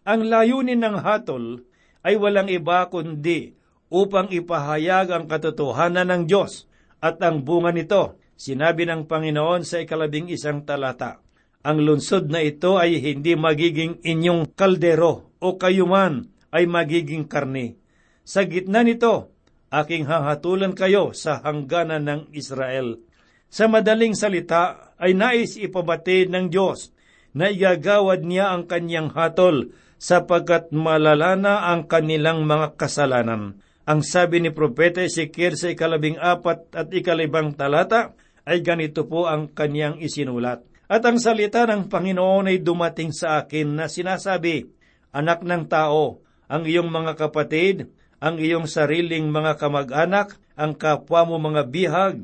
Ang 0.04 0.20
layunin 0.28 0.84
ng 0.84 1.00
hatol 1.00 1.64
ay 2.04 2.20
walang 2.20 2.52
iba 2.52 2.84
kundi 2.92 3.56
upang 3.88 4.28
ipahayag 4.28 5.08
ang 5.08 5.24
katotohanan 5.24 6.12
ng 6.12 6.22
Diyos 6.28 6.68
at 7.00 7.16
ang 7.24 7.46
bunga 7.46 7.72
nito, 7.72 8.20
sinabi 8.36 8.84
ng 8.84 9.08
Panginoon 9.08 9.64
sa 9.64 9.80
ikalabing 9.80 10.28
isang 10.28 10.68
talata. 10.68 11.24
Ang 11.64 11.80
lunsod 11.80 12.28
na 12.28 12.44
ito 12.44 12.76
ay 12.76 13.00
hindi 13.00 13.38
magiging 13.38 14.04
inyong 14.04 14.52
kaldero 14.52 15.32
o 15.40 15.56
kayuman 15.56 16.28
ay 16.52 16.64
magiging 16.64 17.28
karne. 17.28 17.76
Sa 18.24 18.44
gitna 18.44 18.84
nito, 18.84 19.32
aking 19.68 20.08
hahatulan 20.08 20.72
kayo 20.72 21.12
sa 21.12 21.40
hangganan 21.44 22.04
ng 22.04 22.22
Israel. 22.32 23.00
Sa 23.48 23.68
madaling 23.68 24.12
salita 24.12 24.92
ay 25.00 25.16
nais 25.16 25.56
ipabati 25.56 26.28
ng 26.28 26.52
Diyos 26.52 26.92
na 27.32 27.48
igagawad 27.48 28.24
niya 28.24 28.52
ang 28.52 28.68
kanyang 28.68 29.12
hatol 29.12 29.72
sapagkat 29.96 30.72
malalana 30.72 31.72
ang 31.72 31.88
kanilang 31.88 32.44
mga 32.44 32.76
kasalanan. 32.76 33.60
Ang 33.88 34.04
sabi 34.04 34.44
ni 34.44 34.52
Propeta 34.52 35.00
Ezekiel 35.00 35.56
sa 35.56 35.72
ikalabing 35.72 36.20
apat 36.20 36.68
at 36.76 36.92
ikalibang 36.92 37.56
talata 37.56 38.12
ay 38.44 38.60
ganito 38.60 39.08
po 39.08 39.24
ang 39.24 39.48
kanyang 39.48 39.96
isinulat. 40.00 40.60
At 40.88 41.04
ang 41.04 41.20
salita 41.20 41.68
ng 41.68 41.88
Panginoon 41.88 42.48
ay 42.48 42.64
dumating 42.64 43.12
sa 43.12 43.44
akin 43.44 43.76
na 43.76 43.92
sinasabi, 43.92 44.64
Anak 45.12 45.40
ng 45.44 45.68
tao, 45.68 46.20
ang 46.48 46.64
iyong 46.64 46.88
mga 46.88 47.14
kapatid, 47.20 47.92
ang 48.18 48.40
iyong 48.40 48.66
sariling 48.66 49.30
mga 49.30 49.60
kamag-anak, 49.60 50.34
ang 50.58 50.74
kapwa 50.74 51.22
mo 51.28 51.38
mga 51.38 51.62
bihag, 51.70 52.16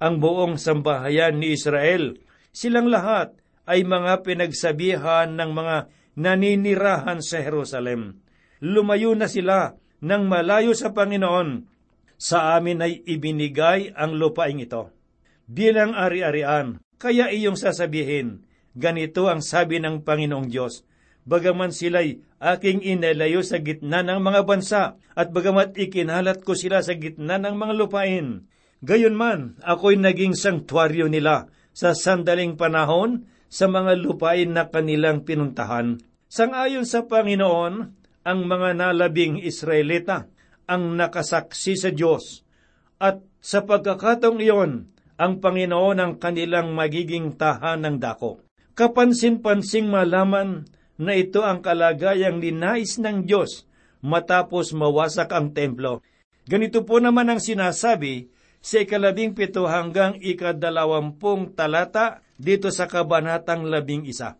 ang 0.00 0.14
buong 0.18 0.56
sambahayan 0.56 1.36
ni 1.36 1.52
Israel, 1.54 2.16
silang 2.50 2.88
lahat 2.88 3.36
ay 3.68 3.86
mga 3.86 4.26
pinagsabihan 4.26 5.34
ng 5.34 5.50
mga 5.52 5.76
naninirahan 6.18 7.20
sa 7.20 7.42
Jerusalem. 7.42 8.22
Lumayo 8.62 9.14
na 9.14 9.26
sila 9.26 9.74
nang 10.02 10.26
malayo 10.26 10.74
sa 10.74 10.90
Panginoon, 10.90 11.70
sa 12.18 12.54
amin 12.58 12.82
ay 12.82 13.02
ibinigay 13.06 13.94
ang 13.94 14.14
lupaing 14.14 14.62
ito. 14.62 14.90
Bilang 15.46 15.94
ari-arian, 15.94 16.78
kaya 16.98 17.30
iyong 17.34 17.58
sasabihin, 17.58 18.46
ganito 18.78 19.26
ang 19.26 19.42
sabi 19.42 19.82
ng 19.82 20.06
Panginoong 20.06 20.46
Diyos, 20.46 20.86
bagaman 21.28 21.70
sila'y 21.70 22.22
aking 22.42 22.82
inalayo 22.82 23.42
sa 23.46 23.62
gitna 23.62 24.02
ng 24.02 24.20
mga 24.22 24.40
bansa, 24.42 24.82
at 25.12 25.30
bagamat 25.30 25.76
ikinalat 25.78 26.42
ko 26.42 26.56
sila 26.58 26.82
sa 26.82 26.98
gitna 26.98 27.38
ng 27.38 27.54
mga 27.54 27.74
lupain. 27.78 28.48
Gayon 28.82 29.14
man, 29.14 29.60
ako'y 29.62 29.94
naging 30.00 30.34
sanktuaryo 30.34 31.06
nila 31.06 31.46
sa 31.70 31.94
sandaling 31.94 32.58
panahon 32.58 33.30
sa 33.46 33.70
mga 33.70 33.94
lupain 34.00 34.50
na 34.50 34.66
kanilang 34.66 35.22
pinuntahan. 35.22 36.02
Sangayon 36.26 36.88
sa 36.88 37.04
Panginoon, 37.04 37.74
ang 38.22 38.38
mga 38.46 38.78
nalabing 38.78 39.42
Israelita 39.42 40.30
ang 40.66 40.94
nakasaksi 40.94 41.74
sa 41.74 41.90
Diyos. 41.90 42.46
At 43.02 43.20
sa 43.42 43.66
pagkakataong 43.66 44.38
iyon, 44.38 44.94
ang 45.18 45.42
Panginoon 45.42 45.98
ang 45.98 46.12
kanilang 46.22 46.72
magiging 46.72 47.34
tahanang 47.34 47.98
dako. 47.98 48.42
Kapansin-pansing 48.72 49.90
malaman 49.90 50.64
na 51.00 51.16
ito 51.16 51.44
ang 51.44 51.64
kalagayang 51.64 52.42
linais 52.42 53.00
ng 53.00 53.24
Diyos 53.24 53.64
matapos 54.02 54.74
mawasak 54.74 55.30
ang 55.32 55.54
templo. 55.54 56.02
Ganito 56.44 56.82
po 56.82 56.98
naman 56.98 57.30
ang 57.30 57.40
sinasabi 57.40 58.28
sa 58.62 58.82
ikalabing 58.82 59.34
pito 59.34 59.66
hanggang 59.66 60.18
ikadalawampung 60.18 61.54
talata 61.54 62.22
dito 62.34 62.70
sa 62.74 62.90
kabanatang 62.90 63.66
labing 63.66 64.06
isa. 64.06 64.38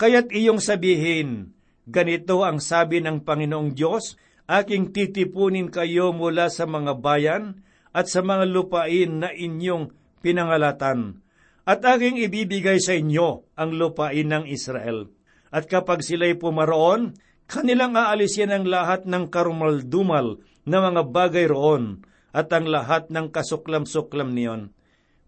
Kaya't 0.00 0.32
iyong 0.34 0.58
sabihin, 0.58 1.54
Ganito 1.90 2.46
ang 2.46 2.62
sabi 2.62 3.02
ng 3.02 3.26
Panginoong 3.26 3.74
Diyos, 3.74 4.14
aking 4.46 4.94
titipunin 4.94 5.74
kayo 5.74 6.14
mula 6.14 6.46
sa 6.46 6.62
mga 6.62 7.02
bayan 7.02 7.66
at 7.90 8.06
sa 8.06 8.22
mga 8.22 8.46
lupain 8.46 9.10
na 9.18 9.34
inyong 9.34 9.90
pinangalatan, 10.22 11.18
at 11.66 11.82
aking 11.82 12.22
ibibigay 12.22 12.78
sa 12.78 12.94
inyo 12.94 13.42
ang 13.58 13.70
lupain 13.74 14.28
ng 14.30 14.46
Israel. 14.46 15.10
At 15.50 15.66
kapag 15.66 16.06
sila'y 16.06 16.38
pumaroon, 16.38 17.18
kanilang 17.50 17.98
aalisin 17.98 18.54
ang 18.54 18.66
lahat 18.66 19.06
ng 19.06 19.30
karumaldumal 19.30 20.38
na 20.66 20.78
mga 20.78 21.02
bagay 21.10 21.46
roon 21.50 22.06
at 22.30 22.50
ang 22.54 22.70
lahat 22.70 23.10
ng 23.10 23.34
kasuklam-suklam 23.34 24.34
niyon. 24.34 24.70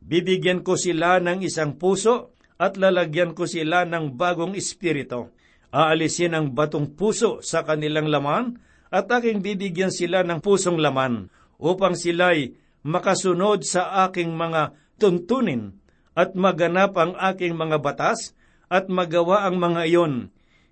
Bibigyan 0.02 0.62
ko 0.62 0.78
sila 0.78 1.18
ng 1.18 1.42
isang 1.42 1.78
puso 1.78 2.38
at 2.58 2.78
lalagyan 2.78 3.34
ko 3.34 3.50
sila 3.50 3.82
ng 3.82 4.14
bagong 4.14 4.54
espiritu 4.54 5.34
Aalisin 5.72 6.36
ang 6.36 6.52
batong 6.52 6.92
puso 6.92 7.40
sa 7.40 7.64
kanilang 7.64 8.12
laman 8.12 8.60
at 8.92 9.08
aking 9.08 9.40
bibigyan 9.40 9.88
sila 9.88 10.20
ng 10.20 10.44
pusong 10.44 10.76
laman 10.76 11.32
upang 11.56 11.96
sila'y 11.96 12.52
makasunod 12.84 13.64
sa 13.64 14.04
aking 14.04 14.36
mga 14.36 14.76
tuntunin 15.00 15.80
at 16.12 16.36
maganap 16.36 16.92
ang 17.00 17.16
aking 17.16 17.56
mga 17.56 17.80
batas 17.80 18.36
at 18.72 18.88
magawa 18.88 19.44
ang 19.44 19.60
mga 19.60 19.82
iyon. 19.92 20.14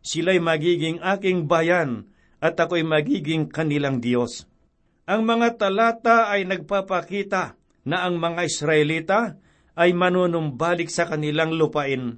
Sila'y 0.00 0.40
magiging 0.40 1.04
aking 1.04 1.44
bayan 1.44 2.08
at 2.40 2.56
ako'y 2.56 2.80
magiging 2.80 3.52
kanilang 3.52 4.00
Diyos. 4.00 4.48
Ang 5.04 5.28
mga 5.28 5.60
talata 5.60 6.32
ay 6.32 6.48
nagpapakita 6.48 7.60
na 7.84 8.08
ang 8.08 8.16
mga 8.16 8.48
Israelita 8.48 9.36
ay 9.76 9.92
manunumbalik 9.92 10.88
sa 10.88 11.04
kanilang 11.04 11.52
lupain 11.52 12.16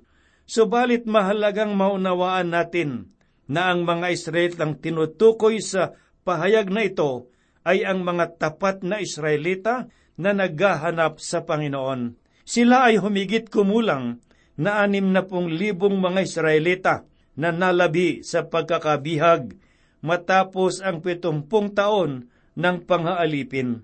Subalit 0.53 1.07
mahalagang 1.07 1.79
maunawaan 1.79 2.51
natin 2.51 3.15
na 3.47 3.71
ang 3.71 3.87
mga 3.87 4.13
Israelitang 4.13 4.83
tinutukoy 4.83 5.63
sa 5.63 5.95
pahayag 6.27 6.69
na 6.69 6.87
ito 6.87 7.31
ay 7.63 7.87
ang 7.87 8.03
mga 8.03 8.37
tapat 8.37 8.83
na 8.83 8.99
Israelita 8.99 9.87
na 10.19 10.35
naghahanap 10.35 11.23
sa 11.23 11.47
Panginoon. 11.47 12.19
Sila 12.43 12.91
ay 12.91 12.99
humigit 12.99 13.49
kumulang 13.49 14.19
na 14.59 14.85
anim 14.85 15.09
na 15.13 15.25
pong 15.25 15.53
libong 15.53 15.97
mga 16.01 16.21
Israelita 16.25 16.95
na 17.39 17.53
nalabi 17.53 18.21
sa 18.21 18.45
pagkakabihag 18.45 19.57
matapos 20.05 20.85
ang 20.85 21.01
pitumpung 21.01 21.73
taon 21.73 22.29
ng 22.59 22.77
panghaalipin. 22.85 23.81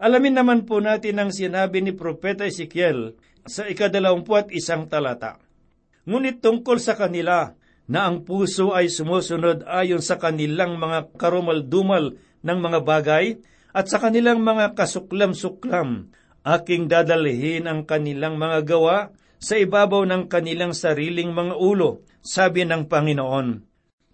Alamin 0.00 0.40
naman 0.40 0.60
po 0.64 0.80
natin 0.80 1.20
ang 1.20 1.30
sinabi 1.30 1.84
ni 1.84 1.92
Propeta 1.92 2.48
Ezekiel 2.48 3.14
sa 3.44 3.68
ikadalawamput 3.68 4.50
isang 4.56 4.88
talata. 4.88 5.36
Ngunit 6.08 6.40
tungkol 6.40 6.80
sa 6.80 6.96
kanila, 6.96 7.52
na 7.90 8.06
ang 8.06 8.22
puso 8.22 8.70
ay 8.70 8.86
sumusunod 8.86 9.66
ayon 9.66 9.98
sa 9.98 10.14
kanilang 10.14 10.78
mga 10.78 11.10
karumal-dumal 11.18 12.14
ng 12.38 12.58
mga 12.62 12.78
bagay 12.86 13.42
at 13.74 13.90
sa 13.90 13.98
kanilang 13.98 14.46
mga 14.46 14.78
kasuklam-suklam, 14.78 16.14
aking 16.46 16.86
dadalhin 16.86 17.66
ang 17.66 17.82
kanilang 17.82 18.38
mga 18.38 18.62
gawa 18.62 19.10
sa 19.40 19.56
ibabaw 19.56 20.04
ng 20.04 20.28
kanilang 20.28 20.76
sariling 20.76 21.32
mga 21.32 21.56
ulo, 21.56 22.04
sabi 22.20 22.68
ng 22.68 22.86
Panginoon. 22.86 23.64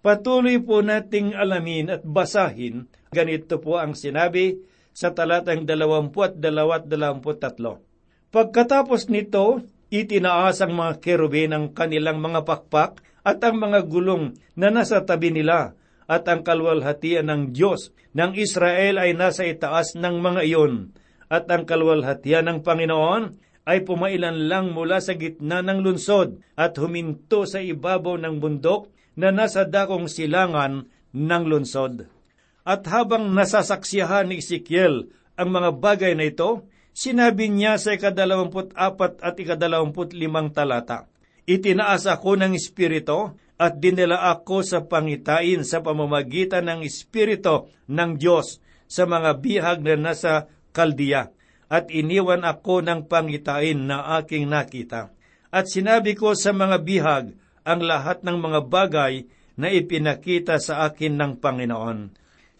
Patuloy 0.01 0.63
po 0.63 0.81
nating 0.87 1.35
alamin 1.35 1.91
at 1.91 2.07
basahin, 2.07 2.87
ganito 3.11 3.59
po 3.59 3.83
ang 3.83 3.99
sinabi 3.99 4.63
sa 4.95 5.11
talatang 5.11 5.67
20 5.67 6.39
at 6.39 6.85
23. 6.87 8.31
Pagkatapos 8.31 9.11
nito, 9.11 9.67
Itinaas 9.87 10.59
ang 10.59 10.75
mga 10.75 10.99
kerubin 10.99 11.55
ang 11.55 11.71
kanilang 11.71 12.19
mga 12.19 12.43
pakpak 12.43 12.99
at 13.23 13.39
ang 13.47 13.63
mga 13.63 13.87
gulong 13.87 14.35
na 14.59 14.75
nasa 14.75 15.07
tabi 15.07 15.31
nila 15.31 15.79
at 16.11 16.27
ang 16.27 16.43
kalwalhatian 16.43 17.31
ng 17.31 17.43
Diyos 17.55 17.95
ng 18.11 18.35
Israel 18.35 18.99
ay 18.99 19.15
nasa 19.15 19.47
itaas 19.47 19.95
ng 19.95 20.19
mga 20.19 20.43
iyon 20.43 20.91
at 21.31 21.47
ang 21.51 21.63
kalwalhatian 21.71 22.51
ng 22.51 22.59
Panginoon 22.67 23.39
ay 23.67 23.83
pumailan 23.83 24.47
lang 24.47 24.71
mula 24.71 25.03
sa 25.03 25.19
gitna 25.19 25.61
ng 25.61 25.83
lunsod 25.83 26.39
at 26.55 26.79
huminto 26.79 27.45
sa 27.45 27.59
ibabaw 27.59 28.17
ng 28.17 28.39
bundok 28.39 28.89
na 29.19 29.35
nasa 29.35 29.67
dakong 29.67 30.07
silangan 30.07 30.87
ng 31.11 31.45
lunsod. 31.45 32.07
At 32.63 32.87
habang 32.87 33.35
nasasaksiyahan 33.35 34.31
ni 34.31 34.39
Ezekiel 34.39 35.11
ang 35.35 35.51
mga 35.51 35.71
bagay 35.83 36.15
na 36.15 36.31
ito, 36.31 36.65
Sinabi 36.97 37.53
niya 37.53 37.77
sa 37.77 37.93
ikadalawamput 37.93 38.73
apat 38.73 39.21
at 39.21 39.37
ikadalawamput 39.37 40.17
limang 40.17 40.49
talata, 40.49 41.05
Itinaas 41.45 42.09
ako 42.09 42.41
ng 42.41 42.57
Espiritu 42.57 43.37
at 43.61 43.77
dinala 43.77 44.33
ako 44.33 44.65
sa 44.65 44.81
pangitain 44.81 45.61
sa 45.61 45.85
pamamagitan 45.85 46.65
ng 46.65 46.81
Espiritu 46.89 47.69
ng 47.93 48.17
Diyos 48.17 48.65
sa 48.89 49.05
mga 49.05 49.31
bihag 49.45 49.85
na 49.85 50.09
nasa 50.09 50.49
Kaldiya 50.73 51.37
at 51.67 51.91
iniwan 51.91 52.47
ako 52.47 52.83
ng 52.83 53.11
pangitain 53.11 53.91
na 53.91 54.19
aking 54.23 54.47
nakita. 54.47 55.11
At 55.51 55.67
sinabi 55.67 56.15
ko 56.15 56.35
sa 56.39 56.55
mga 56.55 56.83
bihag 56.83 57.25
ang 57.67 57.81
lahat 57.83 58.23
ng 58.23 58.39
mga 58.39 58.61
bagay 58.71 59.27
na 59.59 59.73
ipinakita 59.73 60.63
sa 60.63 60.87
akin 60.87 61.19
ng 61.19 61.33
Panginoon. 61.43 61.99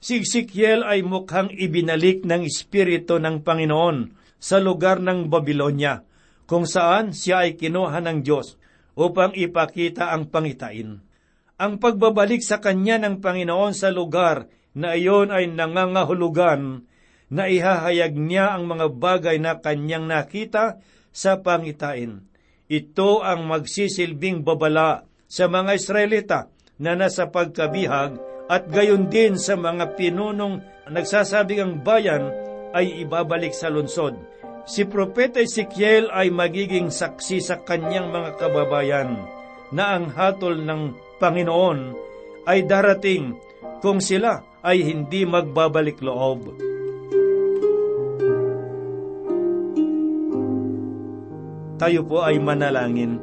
Si 0.01 0.23
Ezekiel 0.23 0.83
ay 0.83 1.07
mukhang 1.07 1.53
ibinalik 1.53 2.27
ng 2.27 2.43
Espiritu 2.47 3.21
ng 3.21 3.45
Panginoon 3.45 4.13
sa 4.37 4.61
lugar 4.61 5.01
ng 5.01 5.31
Babylonia, 5.33 6.05
kung 6.47 6.69
saan 6.69 7.11
siya 7.11 7.47
ay 7.49 7.59
kinuha 7.59 7.99
ng 8.03 8.19
Diyos 8.23 8.55
upang 8.97 9.35
ipakita 9.35 10.15
ang 10.15 10.31
pangitain. 10.31 11.03
Ang 11.57 11.73
pagbabalik 11.81 12.45
sa 12.45 12.61
kanya 12.61 13.01
ng 13.01 13.25
Panginoon 13.25 13.73
sa 13.73 13.89
lugar 13.89 14.49
na 14.77 14.93
iyon 14.93 15.33
ay 15.33 15.49
nangangahulugan 15.49 16.85
na 17.27 17.51
ihahayag 17.51 18.15
niya 18.15 18.55
ang 18.55 18.71
mga 18.71 18.87
bagay 18.95 19.37
na 19.43 19.59
kanyang 19.59 20.07
nakita 20.07 20.79
sa 21.11 21.43
pangitain. 21.43 22.23
Ito 22.67 23.23
ang 23.23 23.47
magsisilbing 23.47 24.43
babala 24.43 25.07
sa 25.27 25.51
mga 25.51 25.75
Israelita 25.75 26.51
na 26.79 26.95
nasa 26.95 27.31
pagkabihag 27.31 28.19
at 28.47 28.71
gayon 28.71 29.11
din 29.11 29.35
sa 29.39 29.59
mga 29.59 29.99
pinunong 29.99 30.63
nagsasabing 30.87 31.63
ang 31.63 31.75
bayan 31.83 32.31
ay 32.75 33.03
ibabalik 33.03 33.55
sa 33.55 33.73
lungsod. 33.73 34.15
Si 34.67 34.83
Propeta 34.83 35.39
Ezekiel 35.39 36.11
ay 36.11 36.31
magiging 36.31 36.91
saksi 36.91 37.39
sa 37.39 37.63
kanyang 37.63 38.11
mga 38.11 38.35
kababayan 38.39 39.15
na 39.71 39.99
ang 39.99 40.11
hatol 40.11 40.59
ng 40.59 40.95
Panginoon 41.23 41.95
ay 42.47 42.67
darating 42.67 43.35
kung 43.83 44.03
sila 44.03 44.43
ay 44.63 44.83
hindi 44.83 45.23
magbabalik 45.23 46.03
loob. 46.03 46.76
Tayo 51.77 52.09
po 52.09 52.25
ay 52.25 52.41
manalangin. 52.41 53.21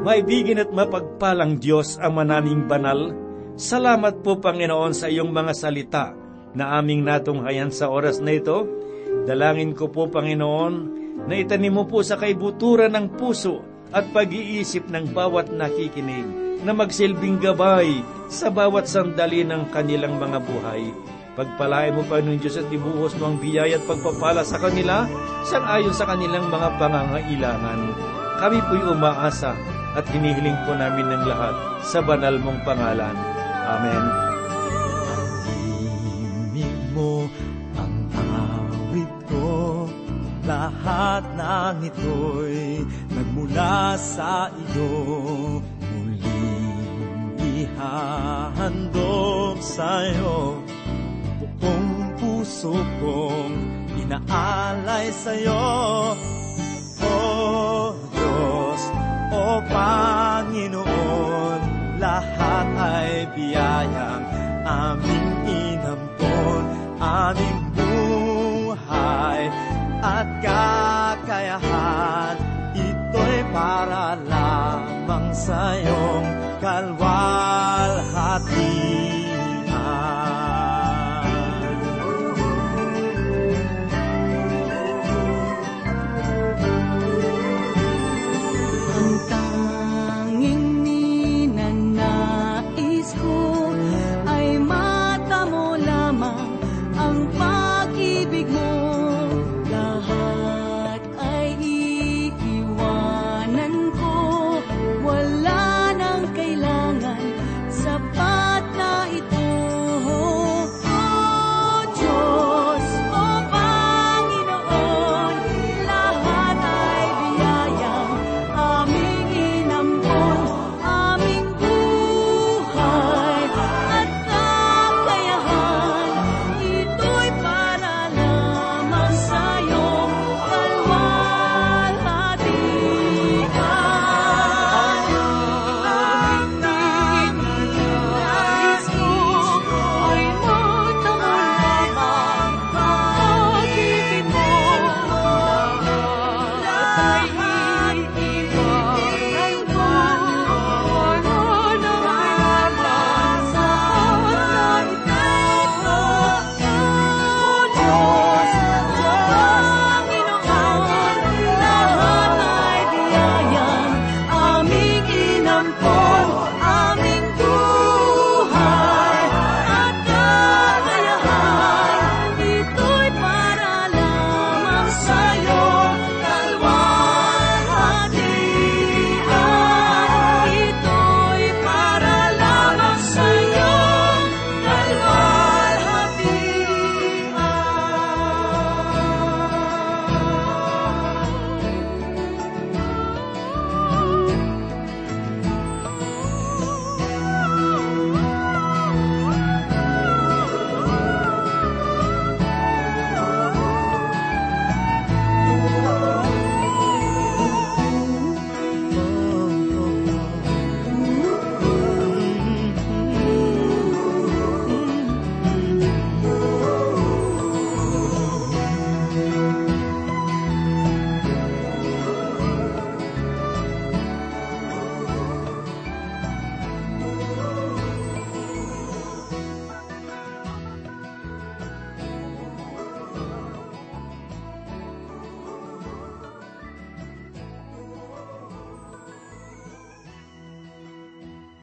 Maibigin 0.00 0.64
at 0.64 0.72
mapagpalang 0.72 1.60
Diyos 1.60 2.00
ang 2.00 2.16
manaming 2.16 2.64
banal, 2.64 3.12
salamat 3.60 4.24
po 4.24 4.40
Panginoon 4.40 4.96
sa 4.96 5.12
iyong 5.12 5.28
mga 5.28 5.52
salita 5.52 6.16
na 6.56 6.80
aming 6.80 7.04
natunghayan 7.04 7.68
sa 7.68 7.92
oras 7.92 8.24
na 8.24 8.40
ito. 8.40 8.64
Dalangin 9.28 9.76
ko 9.76 9.92
po 9.92 10.08
Panginoon 10.08 10.74
na 11.28 11.34
itanim 11.36 11.76
mo 11.76 11.84
po 11.84 12.00
sa 12.00 12.16
kaibuturan 12.16 12.96
ng 12.96 13.20
puso 13.20 13.60
at 13.92 14.08
pag-iisip 14.08 14.88
ng 14.88 15.12
bawat 15.12 15.52
nakikinig 15.52 16.24
na 16.64 16.72
magsilbing 16.72 17.36
gabay 17.36 18.00
sa 18.32 18.48
bawat 18.48 18.88
sandali 18.88 19.44
ng 19.44 19.68
kanilang 19.68 20.16
mga 20.16 20.40
buhay. 20.40 20.88
Pagpalain 21.40 21.96
mo, 21.96 22.04
Panginoon 22.04 22.36
Diyos, 22.36 22.60
at 22.60 22.68
ibuhos 22.68 23.16
mo 23.16 23.32
ang 23.32 23.40
biyaya 23.40 23.80
at 23.80 23.88
pagpapala 23.88 24.44
sa 24.44 24.60
kanila 24.60 25.08
sang 25.48 25.64
ayon 25.64 25.96
sa 25.96 26.04
kanilang 26.04 26.52
mga 26.52 26.76
pangangailangan. 26.76 27.96
Kami 28.44 28.60
po'y 28.68 28.84
umaasa 28.84 29.56
at 29.96 30.04
hinihiling 30.12 30.60
po 30.68 30.76
namin 30.76 31.08
ng 31.08 31.24
lahat 31.24 31.56
sa 31.80 32.04
banal 32.04 32.36
mong 32.44 32.60
pangalan. 32.60 33.16
Amen. 33.72 34.04
Himig 35.48 36.76
mo 36.92 37.24
ang 37.80 38.04
awit 38.12 39.08
ko 39.24 39.88
Lahat 40.44 41.24
ng 41.40 41.88
ito'y 41.88 42.84
nagmula 43.16 43.96
sa 43.96 44.52
iyo 44.52 44.92
Muling 45.88 47.40
ihahandog 47.64 49.56
sa'yo 49.60 50.68
puso 52.50 52.74
kong 52.98 53.54
inaalay 53.94 55.06
sa'yo. 55.14 56.18
O 56.98 57.94
Diyos, 58.10 58.82
o 59.30 59.62
Panginoon 59.70 61.62
Lahat 62.02 62.66
ay 62.74 63.30
biyayang 63.38 64.26
aming 64.66 65.30
inampon 65.46 66.66
Aming 66.98 67.70
buhay 67.78 69.46
at 70.02 70.26
kakayahan. 70.42 72.34
Ito'y 72.74 73.46
para 73.54 74.18
lamang 74.26 75.30
sa 75.30 75.78
iyong 75.78 76.26
kalwa 76.58 77.59